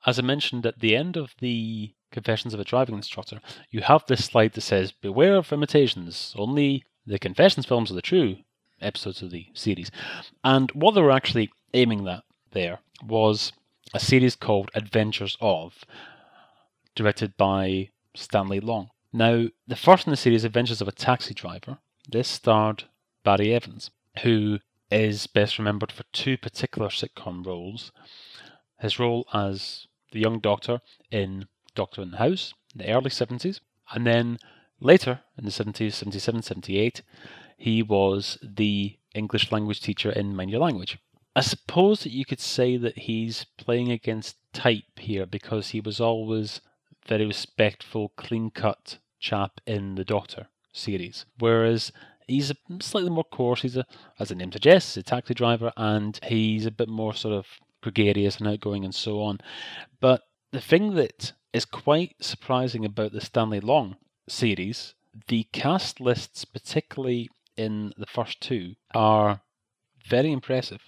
[0.07, 3.41] As I mentioned at the end of the Confessions of a Driving Instructor,
[3.71, 8.03] you have this slide that says, Beware of imitations, only the Confessions films are the
[8.03, 8.37] true
[8.81, 9.91] episodes of the series.
[10.43, 13.53] And what they were actually aiming at there was
[13.95, 15.85] a series called Adventures of,
[16.95, 18.91] directed by Stanley Long.
[19.13, 22.85] Now, the first in the series, Adventures of a Taxi Driver, this starred
[23.25, 23.91] Barry Evans,
[24.23, 24.59] who
[24.91, 27.91] is best remembered for two particular sitcom roles
[28.81, 33.61] his role as the young doctor in Doctor in the House in the early 70s,
[33.93, 34.39] and then
[34.81, 37.03] later in the 70s, 77, 78,
[37.59, 40.99] he was the English language teacher in Mind Your Language.
[41.37, 46.01] I suppose that you could say that he's playing against type here because he was
[46.01, 46.61] always
[47.07, 51.91] very respectful, clean cut chap in the Doctor series, whereas
[52.29, 53.63] he's a slightly more coarse.
[53.63, 53.85] He's a,
[54.21, 57.47] as the name suggests, a taxi driver, and he's a bit more sort of
[57.85, 59.39] gregarious and outgoing and so on.
[60.01, 64.95] But the thing that is quite surprising about the Stanley Long series,
[65.29, 69.43] the cast lists, particularly in the first two, are
[70.09, 70.81] very impressive.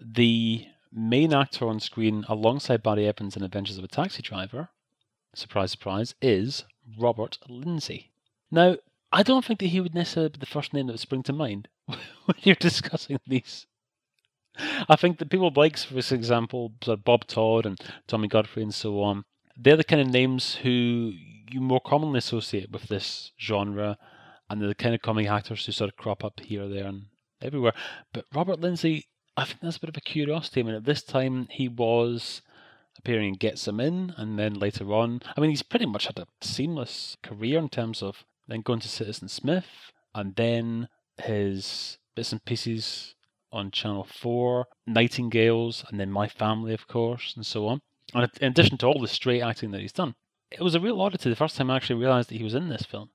[0.00, 4.70] The main actor on screen alongside Barry Evans in Adventures of a Taxi Driver,
[5.34, 6.64] surprise, surprise, is
[6.98, 8.10] Robert Lindsay.
[8.50, 8.76] Now,
[9.12, 11.32] I don't think that he would necessarily be the first name that would spring to
[11.32, 13.66] mind when you're discussing these.
[14.88, 16.72] I think that people like, for example,
[17.04, 19.24] Bob Todd and Tommy Godfrey and so on,
[19.56, 21.12] they're the kind of names who
[21.50, 23.98] you more commonly associate with this genre,
[24.48, 27.06] and they're the kind of comic actors who sort of crop up here, there, and
[27.40, 27.72] everywhere.
[28.12, 30.60] But Robert Lindsay, I think that's a bit of a curiosity.
[30.60, 32.42] I mean, at this time, he was
[32.98, 36.18] appearing in Get Some In, and then later on, I mean, he's pretty much had
[36.18, 40.88] a seamless career in terms of then going to Citizen Smith, and then
[41.22, 43.14] his bits and pieces
[43.52, 47.80] on Channel 4, Nightingales, and then My Family, of course, and so on.
[48.14, 50.14] And in addition to all the straight acting that he's done,
[50.50, 52.68] it was a real oddity the first time I actually realised that he was in
[52.68, 53.10] this film.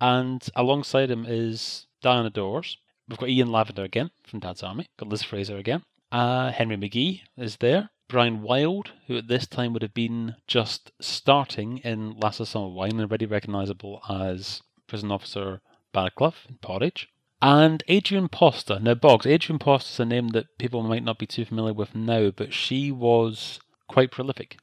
[0.00, 2.76] And alongside him is Diana Dors.
[3.08, 4.86] We've got Ian Lavender again from Dad's Army.
[4.98, 5.82] Got Liz Fraser again.
[6.12, 7.90] Uh, Henry McGee is there.
[8.08, 12.68] Brian Wilde, who at this time would have been just starting in Last of Summer
[12.68, 15.60] Wine and already recognisable as prison officer
[15.94, 17.08] Barrowclough in Porridge.
[17.40, 18.80] And Adrienne Posta.
[18.80, 21.94] Now, Boggs, Adrienne Posta is a name that people might not be too familiar with
[21.94, 24.58] now, but she was quite prolific.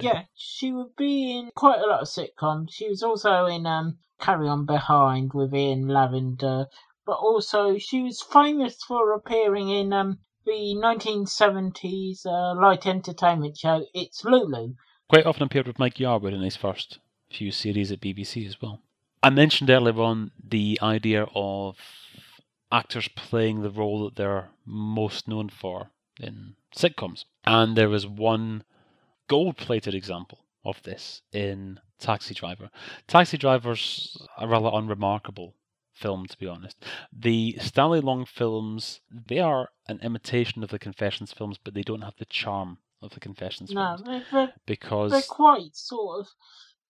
[0.00, 2.72] Yeah, she would be in quite a lot of sitcoms.
[2.72, 6.66] She was also in um, Carry On Behind with Ian Lavender,
[7.04, 13.86] but also she was famous for appearing in um, the 1970s uh, light entertainment show
[13.94, 14.74] It's Lulu.
[15.08, 16.98] Quite often appeared with Mike Yarwood in his first
[17.30, 18.80] few series at BBC as well.
[19.22, 21.76] I mentioned earlier on the idea of
[22.70, 27.24] actors playing the role that they're most known for in sitcoms.
[27.44, 28.64] And there is one
[29.28, 32.70] gold plated example of this in Taxi Driver.
[33.06, 35.54] Taxi Driver's a rather unremarkable
[35.92, 36.76] film, to be honest.
[37.12, 42.02] The Stanley Long films, they are an imitation of the Confessions films, but they don't
[42.02, 44.02] have the charm of the Confessions no, films.
[44.04, 46.28] They're, they're, because they're quite sort of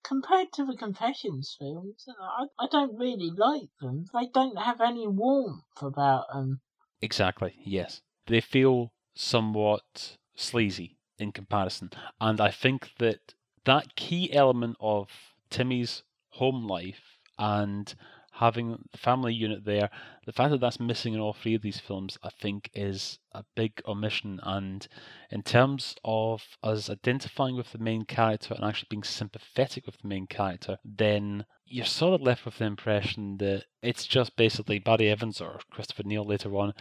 [0.06, 4.06] compared to the Confessions films, I, I don't really like them.
[4.12, 6.60] They don't have any warmth about them.
[7.02, 8.02] Exactly, yes.
[8.26, 11.90] They feel somewhat sleazy in comparison.
[12.20, 13.34] And I think that
[13.64, 15.08] that key element of
[15.50, 17.94] Timmy's home life and
[18.36, 19.88] having the family unit there,
[20.26, 23.44] the fact that that's missing in all three of these films, I think is a
[23.54, 24.40] big omission.
[24.42, 24.86] And
[25.30, 30.08] in terms of us identifying with the main character and actually being sympathetic with the
[30.08, 35.08] main character, then you're sort of left with the impression that it's just basically Barry
[35.08, 36.74] Evans or Christopher Neil later on,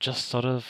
[0.00, 0.66] just sort of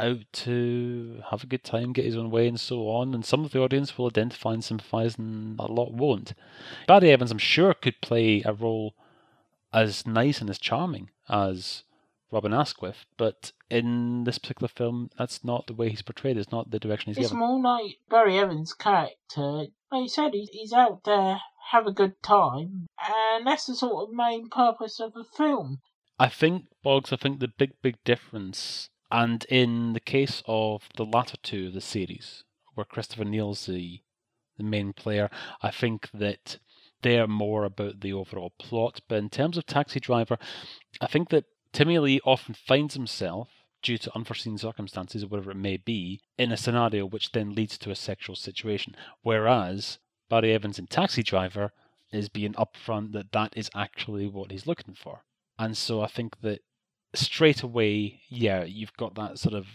[0.00, 3.12] out to have a good time, get his own way, and so on.
[3.12, 6.32] And some of the audience will identify and sympathise, and a lot won't.
[6.88, 8.94] Barry Evans, I'm sure, could play a role
[9.72, 11.84] as nice and as charming as
[12.30, 16.36] Robin Asquith, but in this particular film, that's not the way he's portrayed.
[16.38, 17.38] It's not the direction he's It's given.
[17.38, 19.40] more like Barry Evans' character.
[19.40, 24.08] Like you said, he's, he's out there, have a good time, and that's the sort
[24.08, 25.80] of main purpose of the film.
[26.18, 31.04] I think, Boggs, I think the big, big difference, and in the case of the
[31.04, 32.44] latter two of the series,
[32.74, 34.00] where Christopher Neil's the,
[34.56, 35.28] the main player,
[35.62, 36.58] I think that
[37.02, 39.00] they're more about the overall plot.
[39.08, 40.38] But in terms of Taxi Driver,
[41.00, 43.48] I think that Timmy Lee often finds himself,
[43.82, 47.76] due to unforeseen circumstances or whatever it may be, in a scenario which then leads
[47.78, 48.94] to a sexual situation.
[49.22, 49.98] Whereas
[50.30, 51.72] Barry Evans in Taxi Driver
[52.12, 55.24] is being upfront that that is actually what he's looking for.
[55.58, 56.60] And so I think that
[57.14, 59.66] straight away, yeah, you've got that sort of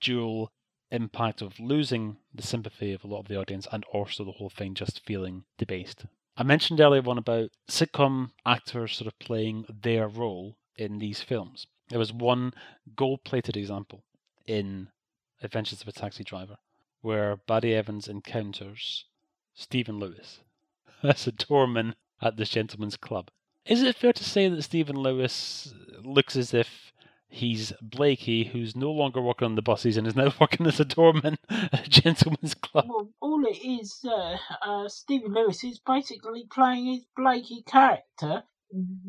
[0.00, 0.52] dual
[0.90, 4.50] impact of losing the sympathy of a lot of the audience and also the whole
[4.50, 6.06] thing just feeling debased.
[6.38, 11.66] I mentioned earlier on about sitcom actors sort of playing their role in these films.
[11.88, 12.52] There was one
[12.94, 14.04] gold plated example
[14.46, 14.88] in
[15.42, 16.56] Adventures of a Taxi Driver
[17.00, 19.06] where Barry Evans encounters
[19.54, 20.40] Stephen Lewis
[21.02, 23.30] as a doorman at this gentleman's club.
[23.64, 25.72] Is it fair to say that Stephen Lewis
[26.02, 26.85] looks as if
[27.28, 30.84] he's Blakey, who's no longer working on the buses and is now working as a
[30.84, 32.86] doorman at a gentleman's club?
[32.88, 38.44] Well, all it is, uh, uh, Stephen Lewis is basically playing his Blakey character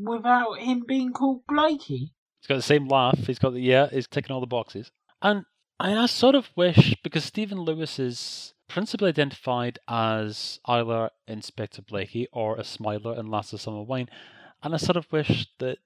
[0.01, 2.13] without him being called Blakey.
[2.39, 3.17] He's got the same laugh.
[3.17, 3.87] He's got the yeah.
[3.89, 4.91] He's ticking all the boxes.
[5.21, 5.45] And
[5.79, 12.27] I, I sort of wish because Stephen Lewis is principally identified as either Inspector Blakey
[12.31, 14.09] or a Smiler in Last of Summer Wine,
[14.63, 15.77] and I sort of wish that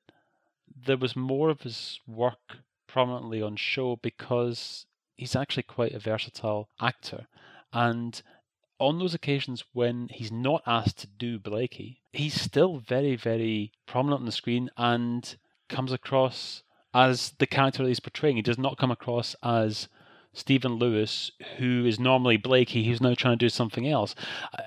[0.86, 2.58] there was more of his work
[2.88, 7.28] prominently on show because he's actually quite a versatile actor,
[7.74, 8.22] and
[8.80, 14.22] on those occasions when he's not asked to do Blakey, he's still very, very prominent
[14.22, 15.36] on the screen and
[15.70, 16.64] comes across
[16.94, 18.38] as the character that he's portraying.
[18.38, 19.88] He does not come across as
[20.34, 24.16] Stephen Lewis, who is normally Blakey, who's now trying to do something else.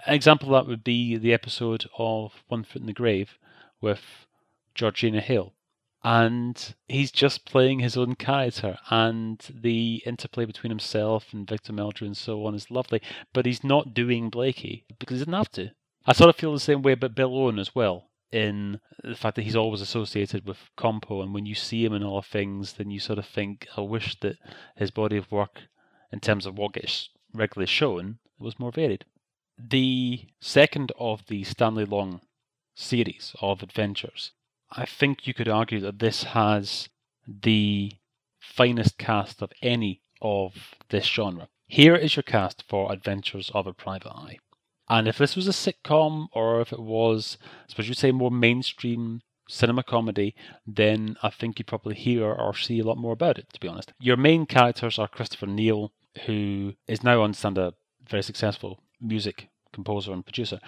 [0.07, 3.39] An example of that would be the episode of One Foot in the Grave
[3.81, 4.27] with
[4.75, 5.53] Georgina Hill.
[6.07, 12.03] And he's just playing his own character, and the interplay between himself and Victor Meldrew
[12.03, 13.01] and so on is lovely.
[13.33, 15.71] But he's not doing Blakey because he doesn't have to.
[16.07, 19.37] I sort of feel the same way about Bill Owen as well in the fact
[19.37, 22.91] that he's always associated with Compo, and when you see him in all things, then
[22.91, 24.37] you sort of think, I wish that
[24.77, 25.63] his body of work,
[26.13, 29.05] in terms of what gets regularly shown, was more varied.
[29.57, 32.21] The second of the Stanley Long
[32.75, 34.33] series of adventures,
[34.71, 36.89] I think you could argue that this has
[37.27, 37.93] the
[38.41, 41.49] finest cast of any of this genre.
[41.67, 44.39] Here is your cast for Adventures of a Private Eye.
[44.89, 48.31] And if this was a sitcom or if it was, I suppose you'd say more
[48.31, 50.35] mainstream cinema comedy,
[50.67, 53.69] then I think you'd probably hear or see a lot more about it, to be
[53.69, 53.93] honest.
[53.99, 55.93] Your main characters are Christopher Neil,
[56.27, 57.75] who is now, I understand, a
[58.09, 60.61] very successful music composer and producer.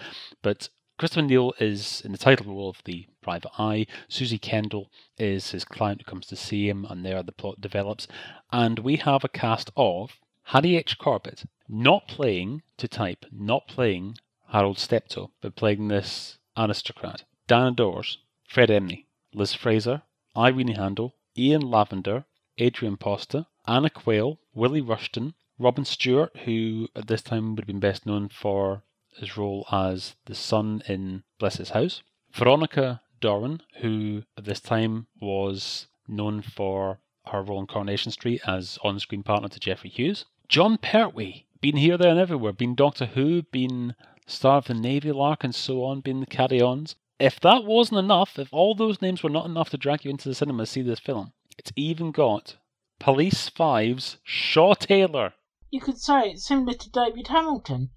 [0.42, 0.68] But
[0.99, 3.86] Christopher Neil is in the title role of the private eye.
[4.09, 8.09] Susie Kendall is his client who comes to see him, and there the plot develops.
[8.51, 10.97] And we have a cast of Harry H.
[10.97, 14.16] Corbett, not playing to type, not playing
[14.49, 17.24] Harold Steptoe, but playing this aristocrat.
[17.47, 20.01] Diana Dors, Fred Emney, Liz Fraser,
[20.34, 22.24] Irene Handl, Ian Lavender,
[22.59, 27.80] Adrienne Posta, Anna Quayle, Willie Rushton, Robin Stewart, who at this time would have been
[27.80, 28.82] best known for
[29.19, 32.03] his role as the son in Bless His House,
[32.33, 38.79] Veronica Doran, who at this time was known for her role in Coronation Street as
[38.85, 43.07] on screen partner to Geoffrey Hughes, Jon Pertwee, been here, there, and everywhere, been Doctor
[43.07, 43.95] Who, been
[44.27, 46.95] star of the Navy Lark, and so on, been the Carry Ons.
[47.19, 50.29] If that wasn't enough, if all those names were not enough to drag you into
[50.29, 52.57] the cinema to see this film, it's even got
[52.99, 55.33] Police Five's Shaw Taylor.
[55.71, 57.91] You could say it's similar to David Hamilton.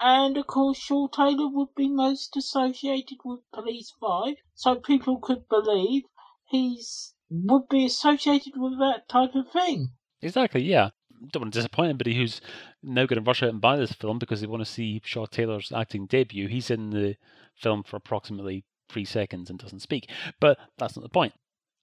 [0.00, 5.48] And of course, Shaw Taylor would be most associated with Police 5, so people could
[5.48, 6.04] believe
[6.46, 9.90] he's would be associated with that type of thing.
[10.22, 10.90] Exactly, yeah.
[11.32, 12.40] Don't want to disappoint anybody who's
[12.82, 15.26] now going to rush out and buy this film because they want to see Shaw
[15.26, 16.48] Taylor's acting debut.
[16.48, 17.16] He's in the
[17.56, 20.08] film for approximately three seconds and doesn't speak,
[20.40, 21.34] but that's not the point.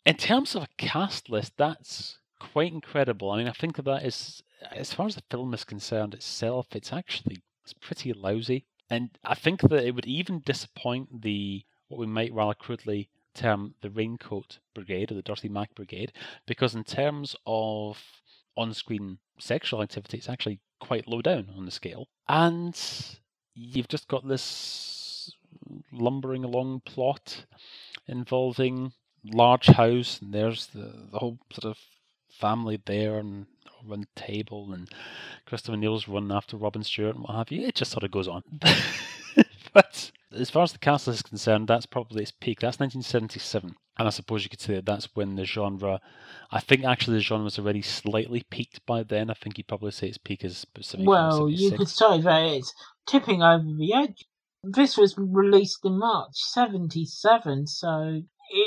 [0.05, 3.31] In terms of a cast list, that's quite incredible.
[3.31, 4.41] I mean, I think that that is,
[4.71, 8.65] as far as the film is concerned itself, it's actually it's pretty lousy.
[8.89, 13.75] And I think that it would even disappoint the what we might rather crudely term
[13.81, 16.13] the Raincoat Brigade or the Dirty Mac Brigade,
[16.47, 18.01] because in terms of
[18.57, 20.17] on screen sexual activity.
[20.17, 22.07] It's actually quite low down on the scale.
[22.27, 22.79] And
[23.53, 25.31] you've just got this
[25.91, 27.45] lumbering along plot
[28.07, 28.93] involving
[29.23, 31.77] large house, and there's the, the whole sort of
[32.29, 33.47] family there and
[33.89, 34.89] around the table, and
[35.45, 37.65] Christopher Neil's running after Robin Stewart and what have you.
[37.65, 38.43] It just sort of goes on.
[39.73, 42.59] but as far as the castle is concerned, that's probably its peak.
[42.59, 43.75] That's 1977.
[43.97, 46.01] And I suppose you could say that that's when the genre,
[46.51, 49.29] I think actually the genre was already slightly peaked by then.
[49.29, 50.65] I think you'd probably say its peak is.
[50.97, 52.73] Well, you could say that it's
[53.07, 54.25] tipping over the edge.
[54.63, 58.23] This was released in March 77, so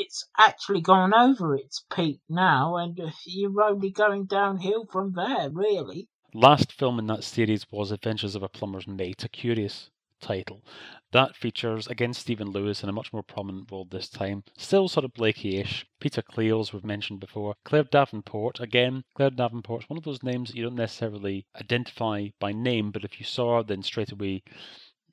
[0.09, 6.09] it's actually gone over its peak now, and you're only going downhill from there, really.
[6.33, 9.91] Last film in that series was Adventures of a Plumber's Mate, a curious
[10.23, 10.65] title.
[11.13, 14.45] That features again Stephen Lewis in a much more prominent role this time.
[14.57, 15.85] Still sort of Blakey-ish.
[16.01, 17.57] Peter Cleall's we've mentioned before.
[17.67, 19.05] Claire Davenport again.
[19.15, 23.21] Claire Davenport's one of those names that you don't necessarily identify by name, but if
[23.21, 24.43] you saw her, then straight away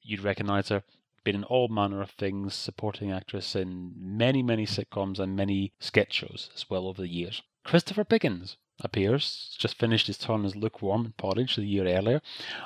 [0.01, 0.83] you'd recognise her.
[1.26, 6.13] Been in all manner of things, supporting actress in many, many sitcoms and many sketch
[6.13, 7.41] shows as well over the years.
[7.65, 12.21] Christopher Biggins appears, just finished his turn as lukewarm in Porridge the year earlier.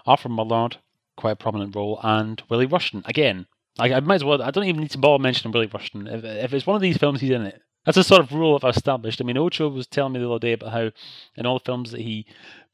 [0.06, 0.78] Arthur Mullard
[1.20, 3.46] quite a prominent role, and Willie Rushton again.
[3.78, 4.42] I, I might as well.
[4.42, 6.08] I don't even need to bother mentioning Willie Rushton.
[6.08, 7.62] If, if it's one of these films, he's in it.
[7.86, 9.22] That's a sort of rule I've established.
[9.22, 10.92] I mean, Ocho was telling me the other day about how
[11.36, 12.26] in all the films that he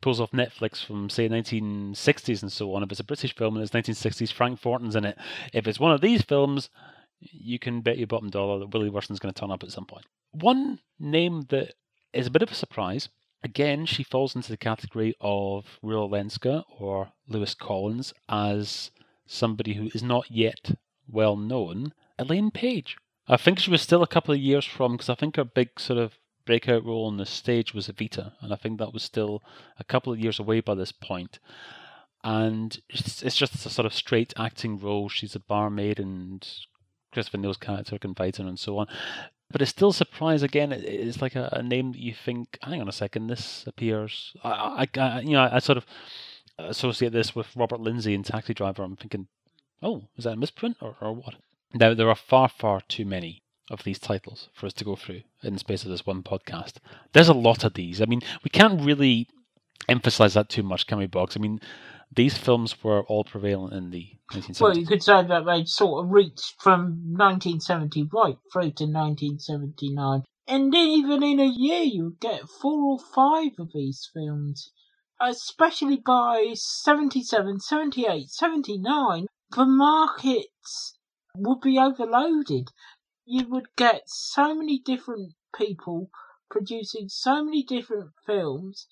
[0.02, 3.64] pulls off Netflix from say 1960s and so on, if it's a British film and
[3.64, 5.18] it's 1960s, Frank Thornton's in it.
[5.54, 6.70] If it's one of these films,
[7.20, 9.86] you can bet your bottom dollar that Willie Rushton's going to turn up at some
[9.86, 10.06] point.
[10.32, 11.76] One name that
[12.14, 13.10] is a bit of a surprise
[13.46, 18.90] Again, she falls into the category of Rula Lenska or Lewis Collins as
[19.28, 20.72] somebody who is not yet
[21.08, 21.94] well known.
[22.18, 22.98] Elaine Paige.
[23.28, 25.80] I think she was still a couple of years from, because I think her big
[25.80, 26.14] sort of
[26.46, 29.44] breakout role on the stage was Evita, and I think that was still
[29.80, 31.40] a couple of years away by this point.
[32.24, 35.10] And it's, it's just a sort of straight acting role.
[35.10, 36.48] She's a barmaid, and
[37.12, 38.88] Christopher Neil's character fight her, and so on.
[39.52, 40.72] But it's still surprise again.
[40.72, 44.34] It's like a, a, name that you think, hang on a second, this appears.
[44.44, 45.86] I, I, I, you know, I sort of
[46.58, 48.84] associate this with Robert Lindsay in Taxi Driver.
[48.84, 49.28] I'm thinking,
[49.82, 51.36] oh, is that a misprint or, or what?
[51.74, 55.22] Now there are far, far too many of these titles for us to go through
[55.44, 56.74] in the space of this one podcast.
[57.14, 58.02] There's a lot of these.
[58.02, 59.28] I mean, we can't really
[59.90, 61.36] emphasize that too much, can we, Boggs?
[61.36, 61.60] I mean,
[62.16, 64.62] these films were all prevalent in the 1970s.
[64.62, 70.24] Well, you could say that they sort of reached from 1970 right through to 1979.
[70.48, 74.72] And even in a year, you get four or five of these films.
[75.20, 80.98] Especially by 77, 78, 79, the markets
[81.38, 82.70] would be overloaded.
[83.26, 86.10] You would get so many different people
[86.50, 88.88] producing so many different films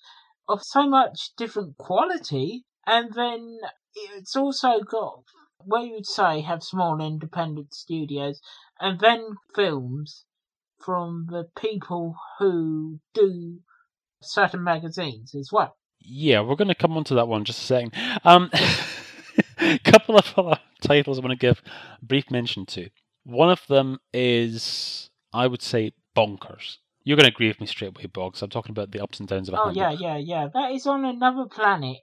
[0.48, 3.58] of so much different quality and then
[3.94, 5.22] it's also got
[5.58, 8.40] what you'd say have small independent studios,
[8.80, 10.24] and then films
[10.84, 13.60] from the people who do
[14.22, 15.76] certain magazines as well.
[16.00, 17.92] Yeah, we're going to come on to that one just a second.
[18.24, 18.50] Um,
[19.84, 21.62] couple of titles I want to give
[22.00, 22.88] a brief mention to.
[23.24, 26.76] One of them is, I would say, Bonkers.
[27.04, 28.40] You're going to agree with me straight away, Boggs.
[28.42, 30.48] I'm talking about the ups and downs of a Oh, yeah, yeah, yeah.
[30.52, 31.98] That is on another planet.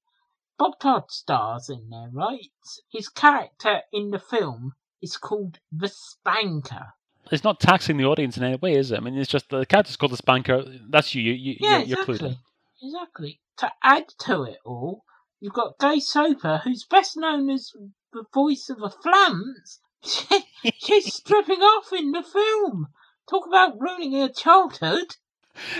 [0.60, 2.46] Bob Todd stars in there, right?
[2.92, 6.94] His character in the film is called the Spanker.
[7.32, 8.98] It's not taxing the audience in any way, is it?
[8.98, 10.64] I mean, it's just the character's called the Spanker.
[10.90, 11.24] That's you.
[11.24, 12.38] You, you yeah, you're, exactly.
[12.82, 13.02] you're.
[13.02, 13.40] Exactly.
[13.58, 15.04] To add to it all,
[15.40, 17.72] you've got Gay Soper, who's best known as
[18.14, 19.80] the voice of the Flumps.
[20.04, 22.88] She's stripping off in the film.
[23.30, 25.16] Talk about ruining her childhood.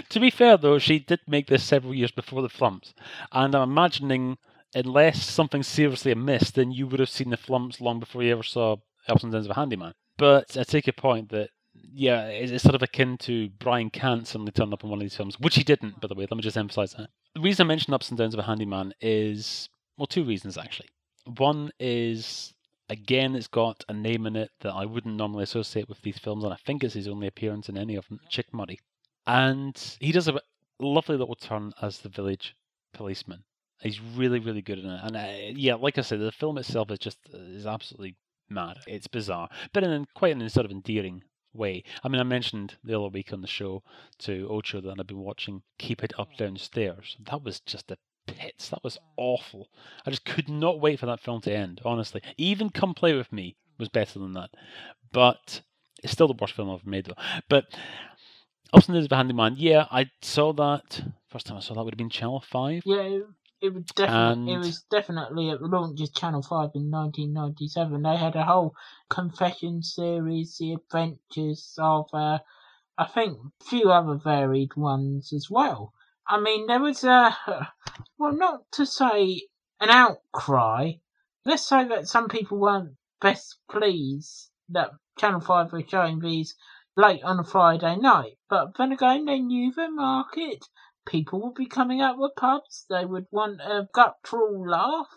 [0.10, 2.94] To be fair, though, she did make this several years before the Flumps,
[3.32, 4.38] and I'm imagining
[4.74, 8.44] unless something seriously amiss, then you would have seen the flumps long before you ever
[8.44, 8.78] saw
[9.08, 9.94] Ups and Downs of a Handyman.
[10.18, 14.52] But I take your point that, yeah, it's, sort of akin to Brian Cant suddenly
[14.52, 16.28] turned up in one of these films, which he didn't, by the way.
[16.30, 17.10] Let me just emphasize that.
[17.34, 20.90] The reason I mentioned Ups and Downs of a Handyman is, well, two reasons actually.
[21.26, 22.54] One is,
[22.90, 26.44] again, it's got a name in it that I wouldn't normally associate with these films,
[26.44, 28.80] and I think it's his only appearance in any of them, Chic Murray.
[29.28, 30.42] And he does a
[30.80, 32.56] lovely little turn as the village
[32.94, 33.44] policeman
[33.82, 35.00] He's really, really good in it.
[35.04, 38.16] And uh, yeah, like I said, the film itself is just uh, is absolutely
[38.48, 38.78] mad.
[38.86, 41.84] It's bizarre, but in quite an sort of endearing way.
[42.04, 43.84] I mean, I mentioned the other week on the show
[44.20, 47.18] to Ocho that I've been watching Keep It Up Downstairs.
[47.20, 47.98] That was just a
[48.28, 48.70] pits.
[48.70, 49.70] That was awful.
[50.06, 52.22] I just could not wait for that film to end, honestly.
[52.38, 54.52] Even Come Play With Me was better than that.
[55.12, 55.62] But
[56.04, 57.42] it's still the worst film I've made, though.
[57.50, 57.66] But
[58.74, 59.56] Upson is Behind the handyman.
[59.58, 61.02] Yeah, I saw that.
[61.30, 62.84] First time I saw that would have been Channel 5.
[62.86, 63.24] Yeah, it,
[63.62, 68.02] it was definitely it was definitely at the launch of Channel Five in 1997.
[68.02, 68.76] They had a whole
[69.10, 72.40] confession series, the adventures of uh,
[72.98, 75.94] I think a few other varied ones as well.
[76.28, 77.38] I mean, there was a
[78.18, 79.42] well, not to say
[79.80, 80.94] an outcry.
[81.46, 86.56] Let's say that some people weren't best pleased that Channel Five were showing these
[86.96, 90.66] late on a Friday night, but then again, they knew their market
[91.06, 92.86] people would be coming out with pubs.
[92.90, 95.08] They would want a guttural laugh.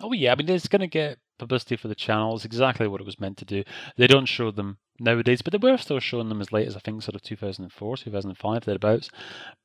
[0.00, 2.34] Oh yeah, I mean it's going to get publicity for the channel.
[2.34, 3.64] It's exactly what it was meant to do.
[3.96, 6.80] They don't show them nowadays, but they were still showing them as late as I
[6.80, 9.10] think sort of 2004, 2005, thereabouts.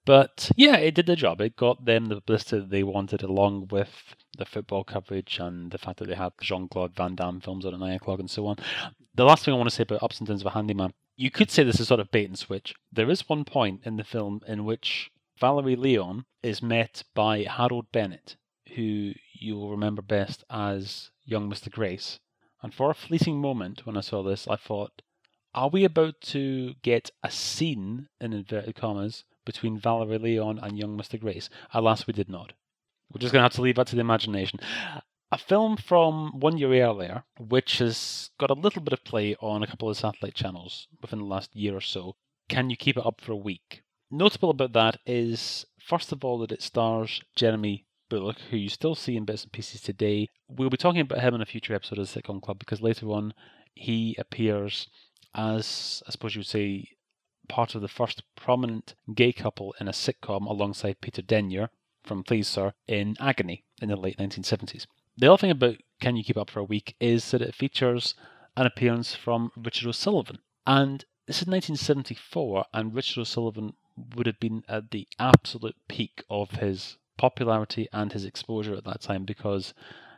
[0.05, 1.41] But yeah, it did the job.
[1.41, 5.99] It got them the publicity they wanted, along with the football coverage and the fact
[5.99, 8.57] that they had Jean Claude Van Damme films on at nine o'clock and so on.
[9.15, 11.31] The last thing I want to say about Ups and Downs of a Handyman, you
[11.31, 12.75] could say this is sort of bait and switch.
[12.91, 15.09] There is one point in the film in which
[15.39, 18.35] Valerie Leon is met by Harold Bennett,
[18.75, 21.71] who you will remember best as young Mr.
[21.71, 22.19] Grace.
[22.61, 25.01] And for a fleeting moment when I saw this, I thought,
[25.57, 30.95] are we about to get a scene, in inverted commas, between Valerie Leon and young
[30.95, 31.19] Mr.
[31.19, 31.49] Grace?
[31.73, 32.53] Alas, we did not.
[33.11, 34.59] We're just going to have to leave that to the imagination.
[35.31, 39.63] A film from one year earlier, which has got a little bit of play on
[39.63, 42.17] a couple of satellite channels within the last year or so.
[42.49, 43.81] Can you keep it up for a week?
[44.11, 48.93] Notable about that is, first of all, that it stars Jeremy Bulloch, who you still
[48.93, 50.29] see in bits and pieces today.
[50.47, 53.07] We'll be talking about him in a future episode of the Sitcom Club because later
[53.07, 53.33] on
[53.73, 54.87] he appears
[55.35, 56.89] as, I suppose you would say,
[57.47, 61.69] part of the first prominent gay couple in a sitcom alongside Peter Denyer
[62.03, 64.85] from Please Sir in Agony in the late 1970s.
[65.17, 68.15] The other thing about Can You Keep Up for a Week is that it features
[68.55, 70.39] an appearance from Richard O'Sullivan.
[70.65, 73.73] And this is 1974, and Richard O'Sullivan
[74.15, 79.01] would have been at the absolute peak of his popularity and his exposure at that
[79.01, 79.73] time because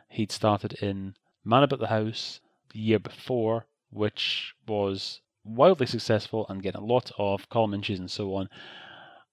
[0.08, 2.40] he'd started in Man About the House
[2.72, 8.10] the year before, which was wildly successful and getting a lot of column inches and
[8.10, 8.48] so on.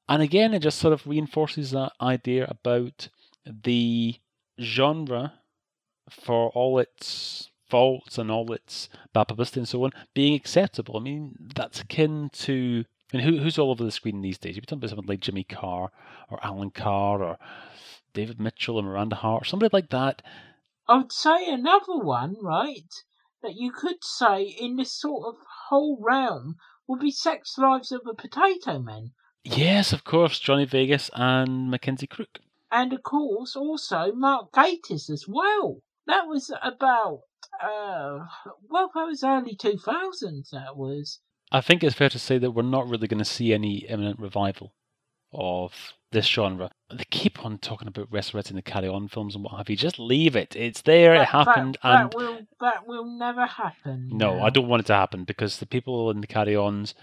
[0.10, 3.10] And again, it just sort of reinforces that idea about
[3.46, 4.16] the
[4.60, 5.34] genre,
[6.10, 10.98] for all its faults and all its bad publicity and so on, being acceptable.
[10.98, 12.86] I mean, that's akin to.
[13.14, 14.56] I mean, who, who's all over the screen these days?
[14.56, 15.92] You're talking about someone like Jimmy Carr
[16.30, 17.38] or Alan Carr or
[18.14, 20.22] David Mitchell or Miranda Hart, or somebody like that.
[20.90, 22.92] I would say another one, right,
[23.42, 25.36] that you could say in this sort of
[25.70, 26.56] whole realm
[26.88, 29.12] would be Sex Lives of the Potato Men.
[29.44, 32.40] Yes, of course, Johnny Vegas and Mackenzie Crook.
[32.72, 35.82] And of course, also Mark Gatiss as well.
[36.06, 37.22] That was about,
[37.62, 38.26] uh,
[38.70, 41.20] well, that was early 2000s, that was.
[41.52, 44.20] I think it's fair to say that we're not really going to see any imminent
[44.20, 44.74] revival
[45.34, 45.74] of
[46.12, 46.72] this genre.
[46.90, 49.76] They keep on talking about resurrecting the Carry On films and what have you.
[49.76, 50.56] Just leave it.
[50.56, 51.16] It's there.
[51.16, 51.78] it happened.
[51.84, 54.10] that, and that will, that will never happen.
[54.12, 54.46] no, now.
[54.46, 56.94] I don't want it to happen because the people in the Carry Ons,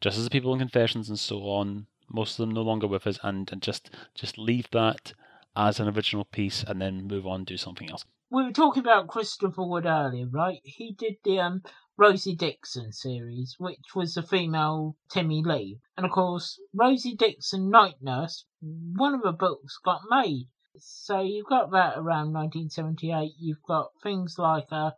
[0.00, 3.06] just as the people in Confessions and so on, most of them no longer with
[3.06, 5.12] us, and, and just just leave that
[5.56, 8.04] as an original piece and then move on, do something else.
[8.30, 10.60] we were talking about Christopher Wood earlier, right?
[10.62, 11.62] He did the um,
[11.98, 15.80] Rosie Dixon series, which was the female Timmy Lee.
[15.96, 20.48] And of course, Rosie Dixon Night Nurse, one of the books got made.
[20.78, 23.32] So you've got that around 1978.
[23.38, 24.90] You've got things like uh,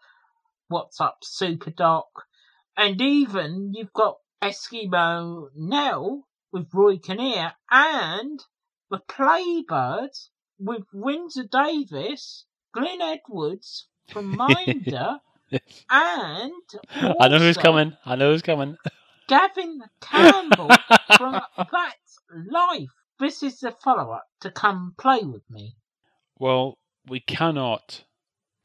[0.66, 2.08] What's Up Super Doc,
[2.76, 8.42] and even you've got Eskimo Nell with Roy Kinnear and
[8.90, 15.20] the Playbirds with Windsor Davies, Glyn Edwards from Minder,
[15.90, 16.52] and
[17.20, 17.96] I know who's coming.
[18.04, 18.76] I know who's coming.
[19.28, 20.70] Gavin Campbell
[21.16, 22.18] from That's
[22.50, 22.88] Life.
[23.20, 25.76] This is the follow up to Come Play With Me.
[26.38, 28.04] Well, we cannot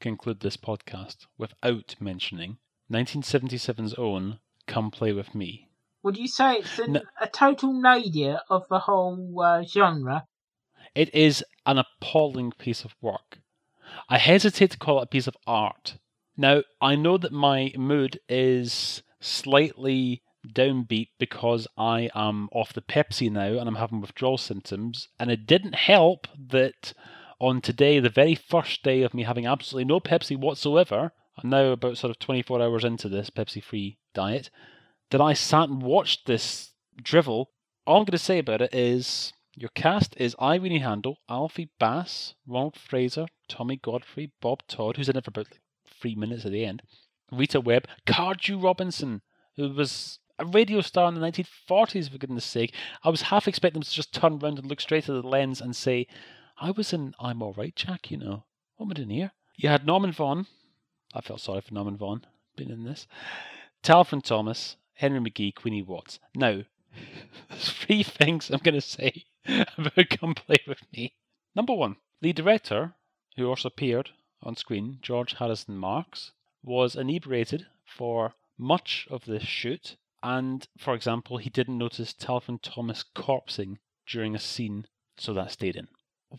[0.00, 2.58] conclude this podcast without mentioning
[2.90, 5.68] 1977's own Come Play With Me.
[6.02, 7.00] Would you say it's an, No.
[7.20, 10.26] a total nadir of the whole uh, genre?
[10.94, 13.38] It is an appalling piece of work.
[14.08, 15.98] I hesitate to call it a piece of art.
[16.36, 23.30] Now, I know that my mood is slightly downbeat because I am off the Pepsi
[23.30, 26.92] now and I'm having withdrawal symptoms, and it didn't help that
[27.40, 31.12] on today, the very first day of me having absolutely no Pepsi whatsoever,
[31.42, 34.50] I'm now about sort of 24 hours into this Pepsi free diet,
[35.10, 36.70] that I sat and watched this
[37.00, 37.50] drivel.
[37.86, 42.34] All I'm going to say about it is your cast is Irene Handl, Alfie Bass,
[42.46, 45.48] Ronald Fraser, Tommy Godfrey, Bob Todd, who's in it for about
[46.04, 46.82] three minutes at the end,
[47.32, 49.22] Rita Webb, Cardew Robinson,
[49.56, 52.74] who was a radio star in the 1940s, for goodness sake.
[53.02, 55.62] I was half expecting them to just turn around and look straight at the lens
[55.62, 56.06] and say,
[56.60, 58.44] I was in I'm All Right, Jack, you know.
[58.76, 59.32] What am I doing here?
[59.56, 60.46] You had Norman Vaughan.
[61.14, 63.06] I felt sorry for Norman Vaughan being in this.
[63.82, 66.18] Talfryn Thomas, Henry McGee, Queenie Watts.
[66.34, 66.64] Now,
[67.48, 69.24] there's three things I'm going to say
[69.78, 71.14] about Come Play With Me.
[71.54, 72.92] Number one, the director,
[73.38, 74.10] who also appeared
[74.44, 76.32] on screen, George Harrison Marks,
[76.62, 83.04] was inebriated for much of this shoot, and, for example, he didn't notice Talfryn Thomas
[83.14, 84.86] corpsing during a scene,
[85.16, 85.88] so that stayed in.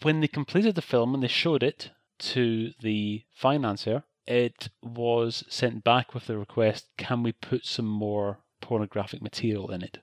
[0.01, 5.83] When they completed the film and they showed it to the financier, it was sent
[5.83, 9.99] back with the request can we put some more pornographic material in it?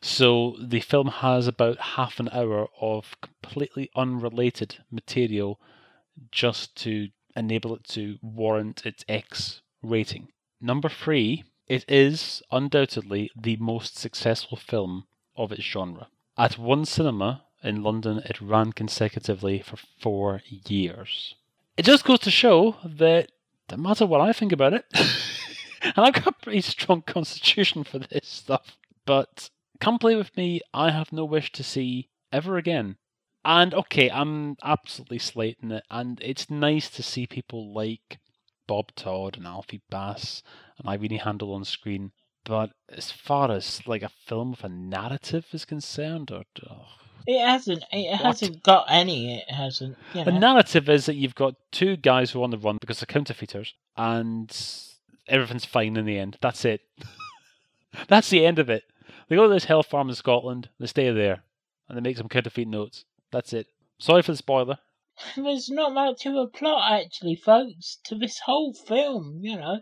[0.00, 5.60] So the film has about half an hour of completely unrelated material
[6.30, 10.28] just to enable it to warrant its X rating.
[10.60, 15.06] Number three, it is undoubtedly the most successful film
[15.36, 16.08] of its genre.
[16.36, 21.34] At one cinema in London, it ran consecutively for four years.
[21.76, 23.30] It just goes to show that
[23.70, 24.84] no matter what I think about it,
[25.82, 28.76] and I've got a pretty strong constitution for this stuff,
[29.06, 32.96] but come play with me, I have no wish to see ever again.
[33.44, 38.18] And okay, I'm absolutely slating it, and it's nice to see people like
[38.66, 40.42] Bob Todd and Alfie Bass
[40.78, 42.12] and Irene Handl on screen.
[42.44, 46.86] But as far as like a film with a narrative is concerned, or oh,
[47.26, 47.84] It hasn't.
[47.92, 49.38] It hasn't got any.
[49.38, 49.96] It hasn't.
[50.14, 53.00] You The narrative is that you've got two guys who are on the run because
[53.00, 54.56] they're counterfeiters, and
[55.26, 56.38] everything's fine in the end.
[56.40, 56.80] That's it.
[58.08, 58.84] That's the end of it.
[59.28, 61.42] They go to this hell farm in Scotland, they stay there,
[61.88, 63.04] and they make some counterfeit notes.
[63.32, 63.66] That's it.
[63.98, 64.78] Sorry for the spoiler.
[65.36, 69.40] There's not much of a plot, actually, folks, to this whole film.
[69.42, 69.80] You know.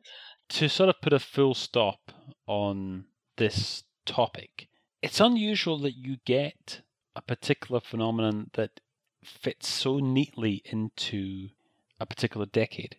[0.51, 2.13] To sort of put a full stop
[2.47, 3.05] on
[3.37, 4.69] this topic,
[5.03, 6.81] it's unusual that you get
[7.15, 8.81] a particular phenomenon that
[9.23, 11.51] fits so neatly into
[11.99, 12.97] a particular decade.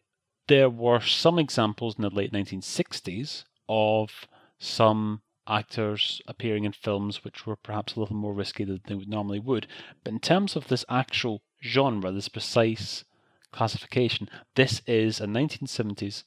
[0.47, 4.27] There were some examples in the late 1960s of
[4.59, 9.09] some actors appearing in films which were perhaps a little more risky than they would
[9.09, 9.67] normally would.
[10.03, 13.03] But in terms of this actual genre, this precise
[13.51, 16.23] classification, this is a 1970s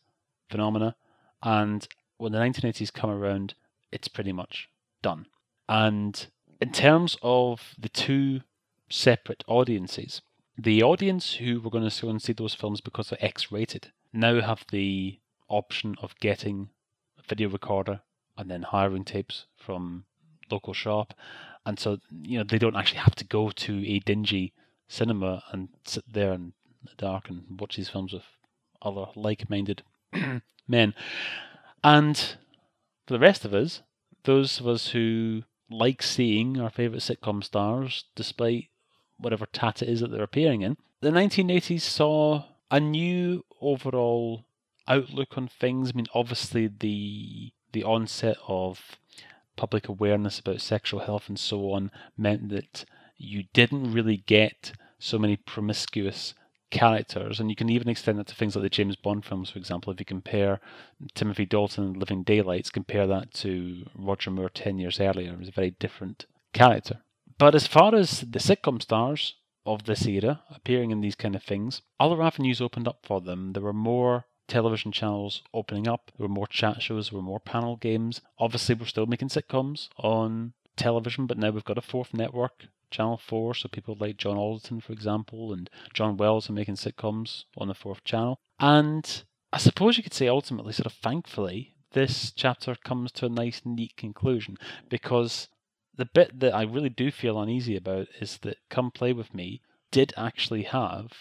[0.51, 0.97] phenomena,
[1.43, 1.87] and
[2.19, 3.55] when the 1980s come around,
[3.93, 4.69] it's pretty much
[5.03, 5.27] done.
[5.69, 6.27] And
[6.61, 8.41] in terms of the two
[8.89, 10.23] separate audiences,
[10.57, 13.93] the audience who were going to go and see those films because they're X rated
[14.13, 16.71] now have the option of getting
[17.19, 18.01] a video recorder
[18.37, 20.05] and then hiring tapes from
[20.51, 21.15] local shop.
[21.67, 24.53] And so, you know, they don't actually have to go to a dingy
[24.89, 26.53] cinema and sit there in
[26.85, 28.25] the dark and watch these films with
[28.83, 29.83] other like minded
[30.69, 30.95] men.
[31.83, 32.17] And
[33.07, 33.83] for the rest of us,
[34.25, 38.69] those of us who like seeing our favourite sitcom stars, despite
[39.19, 44.45] whatever tat it is that they're appearing in, the 1980s saw a new overall
[44.89, 45.91] outlook on things.
[45.91, 48.97] I mean, obviously the the onset of
[49.57, 52.85] public awareness about sexual health and so on meant that
[53.17, 56.35] you didn't really get so many promiscuous
[56.71, 59.59] characters, and you can even extend that to things like the James Bond films, for
[59.59, 59.93] example.
[59.93, 60.61] If you compare
[61.15, 65.49] Timothy Dalton in Living Daylights, compare that to Roger Moore 10 years earlier, it was
[65.49, 67.01] a very different character.
[67.39, 69.35] But as far as the sitcom stars
[69.67, 73.53] of this era appearing in these kind of things, other avenues opened up for them.
[73.53, 77.41] There were more television channels opening up, there were more chat shows, there were more
[77.41, 78.21] panel games.
[78.39, 83.19] Obviously, we're still making sitcoms on television, but now we've got a fourth network, Channel
[83.19, 87.69] 4, so people like John Alderton, for example, and John Wells are making sitcoms on
[87.69, 88.39] the fourth channel.
[88.61, 93.31] And I suppose you could say ultimately, sort of thankfully, this chapter comes to a
[93.31, 95.49] nice, neat conclusion because
[95.97, 99.61] the bit that I really do feel uneasy about is that Come Play With Me
[99.91, 101.13] did actually have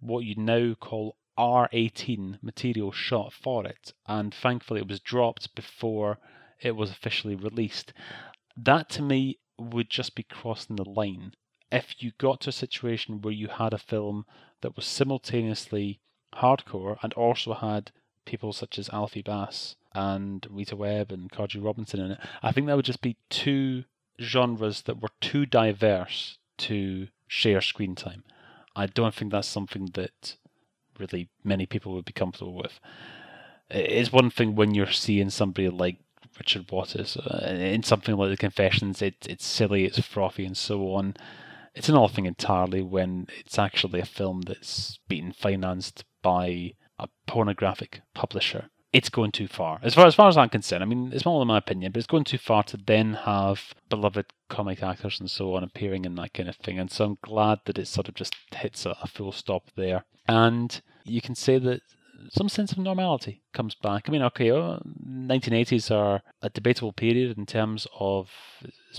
[0.00, 6.18] what you now call R18 material shot for it, and thankfully it was dropped before
[6.60, 7.92] it was officially released.
[8.56, 11.34] That to me would just be crossing the line.
[11.70, 14.26] If you got to a situation where you had a film
[14.60, 16.00] that was simultaneously
[16.34, 17.92] hardcore and also had
[18.24, 22.66] people such as Alfie Bass and Rita Webb and Cardew Robinson in it, I think
[22.66, 23.84] that would just be two
[24.20, 28.24] genres that were too diverse to share screen time.
[28.76, 30.36] I don't think that's something that
[31.00, 32.78] really many people would be comfortable with.
[33.70, 35.98] It's one thing when you're seeing somebody like
[36.38, 40.92] Richard Wattis uh, in something like The Confessions, it, it's silly, it's frothy, and so
[40.92, 41.16] on.
[41.74, 48.02] It's another thing entirely when it's actually a film that's being financed by a pornographic
[48.14, 49.78] publisher it's going too far.
[49.82, 51.98] As far as far as I'm concerned, I mean, it's not only my opinion, but
[51.98, 56.16] it's going too far to then have beloved comic actors and so on appearing in
[56.16, 56.78] that kind of thing.
[56.78, 60.04] And so I'm glad that it sort of just hits a, a full stop there.
[60.26, 61.82] And you can say that
[62.30, 64.04] some sense of normality comes back.
[64.06, 64.78] I mean, okay, uh,
[65.08, 68.30] 1980s are a debatable period in terms of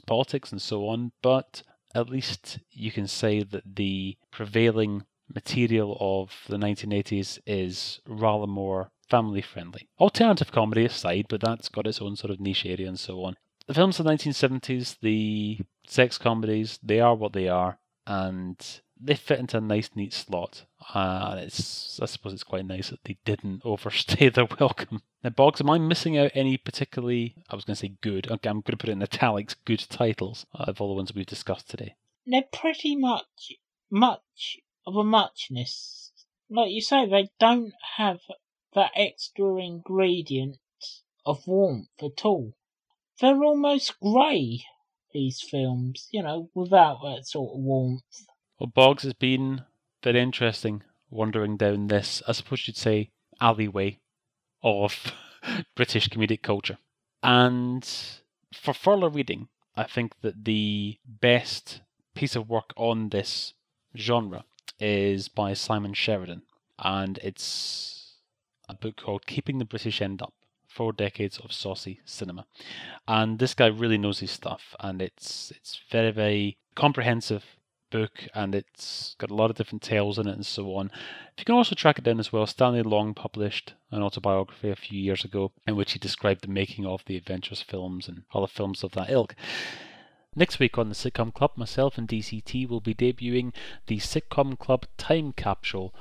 [0.07, 1.63] politics and so on, but
[1.93, 5.03] at least you can say that the prevailing
[5.33, 9.89] material of the 1980s is rather more family friendly.
[9.99, 13.35] Alternative comedy aside, but that's got its own sort of niche area and so on.
[13.67, 17.77] The films of the 1970s, the sex comedies, they are what they are,
[18.07, 18.57] and
[18.99, 20.65] they fit into a nice, neat slot.
[20.93, 25.01] Uh, it's, I suppose it's quite nice that they didn't overstay their welcome.
[25.23, 28.49] Now, Boggs, am I missing out any particularly, I was going to say good, okay,
[28.49, 31.69] I'm going to put it in italics, good titles of all the ones we've discussed
[31.69, 31.95] today?
[32.25, 33.53] They're pretty much,
[33.89, 36.11] much of a muchness.
[36.49, 38.19] Like you say, they don't have
[38.73, 40.57] that extra ingredient
[41.25, 42.53] of warmth at all.
[43.19, 44.63] They're almost grey,
[45.13, 48.25] these films, you know, without that sort of warmth.
[48.59, 49.63] Well, Boggs has been
[50.03, 53.99] very interesting wandering down this, I suppose you'd say, alleyway
[54.63, 55.13] of
[55.75, 56.77] British comedic culture.
[57.21, 57.87] And
[58.53, 61.81] for further reading, I think that the best
[62.15, 63.53] piece of work on this
[63.95, 64.45] genre
[64.81, 66.41] is by Simon Sheridan,
[66.79, 68.15] and it's
[68.67, 70.33] a book called Keeping the British End Up
[70.67, 72.45] Four Decades of Saucy Cinema.
[73.07, 77.45] And this guy really knows his stuff, and it's it's very, very comprehensive
[77.91, 80.89] book and it's got a lot of different tales in it and so on.
[81.33, 82.47] If you can also track it down as well.
[82.47, 86.85] Stanley Long published an autobiography a few years ago in which he described the making
[86.85, 89.35] of the Adventures films and other films of that ilk.
[90.33, 93.53] Next week on the Sitcom Club, myself and DCT will be debuting
[93.87, 95.93] the Sitcom Club Time Capsule,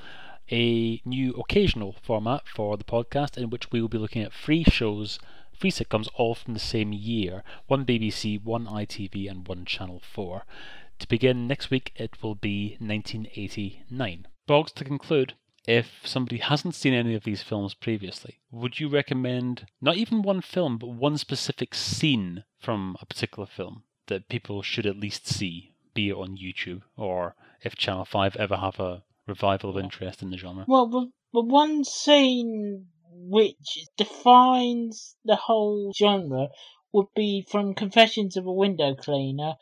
[0.52, 4.62] a new occasional format for the podcast in which we will be looking at free
[4.62, 5.18] shows,
[5.52, 10.44] free sitcoms all from the same year one BBC, one ITV, and one Channel 4.
[11.00, 14.28] To begin next week, it will be 1989.
[14.46, 15.34] Boggs, to conclude,
[15.66, 20.40] if somebody hasn't seen any of these films previously, would you recommend not even one
[20.40, 25.72] film, but one specific scene from a particular film that people should at least see,
[25.94, 30.30] be it on YouTube or if Channel 5 ever have a revival of interest in
[30.30, 30.66] the genre?
[30.68, 36.48] Well, the, the one scene which defines the whole genre
[36.92, 39.54] would be from Confessions of a Window Cleaner,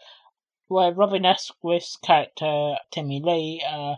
[0.66, 3.96] where Robin Asquith's character, Timmy Lee, uh,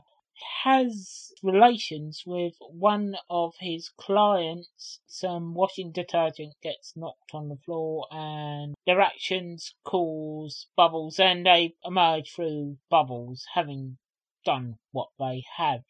[0.64, 5.01] has relations with one of his clients.
[5.07, 11.74] Some washing detergent gets knocked on the floor, and their actions cause bubbles, and they
[11.84, 13.99] emerge through bubbles, having
[14.45, 15.82] done what they have.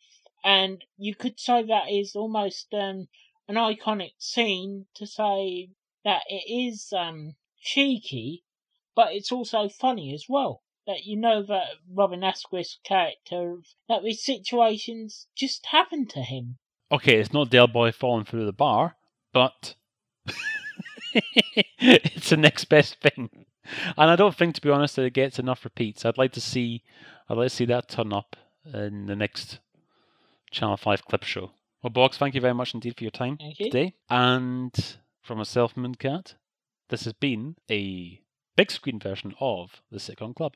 [0.45, 3.09] And you could say that is almost um,
[3.49, 5.71] an iconic scene to say
[6.05, 8.45] that it is um, cheeky,
[8.95, 14.25] but it's also funny as well that you know that Robin Asquith's character, that these
[14.25, 16.59] situations just happen to him.
[16.91, 18.97] Okay, it's not Del Boy falling through the bar,
[19.33, 19.77] but
[21.79, 23.31] it's the next best thing.
[23.97, 26.05] And I don't think, to be honest, that it gets enough repeats.
[26.05, 26.83] I'd like to see,
[27.29, 28.35] I'd like to see that turn up
[28.75, 29.61] in the next
[30.51, 31.53] Channel Five clip show.
[31.83, 33.95] Well, Boggs, thank you very much indeed for your time today.
[34.11, 34.75] And
[35.23, 36.35] from myself, Mooncat,
[36.89, 38.21] this has been a
[38.57, 40.49] big screen version of the Sitcom Club.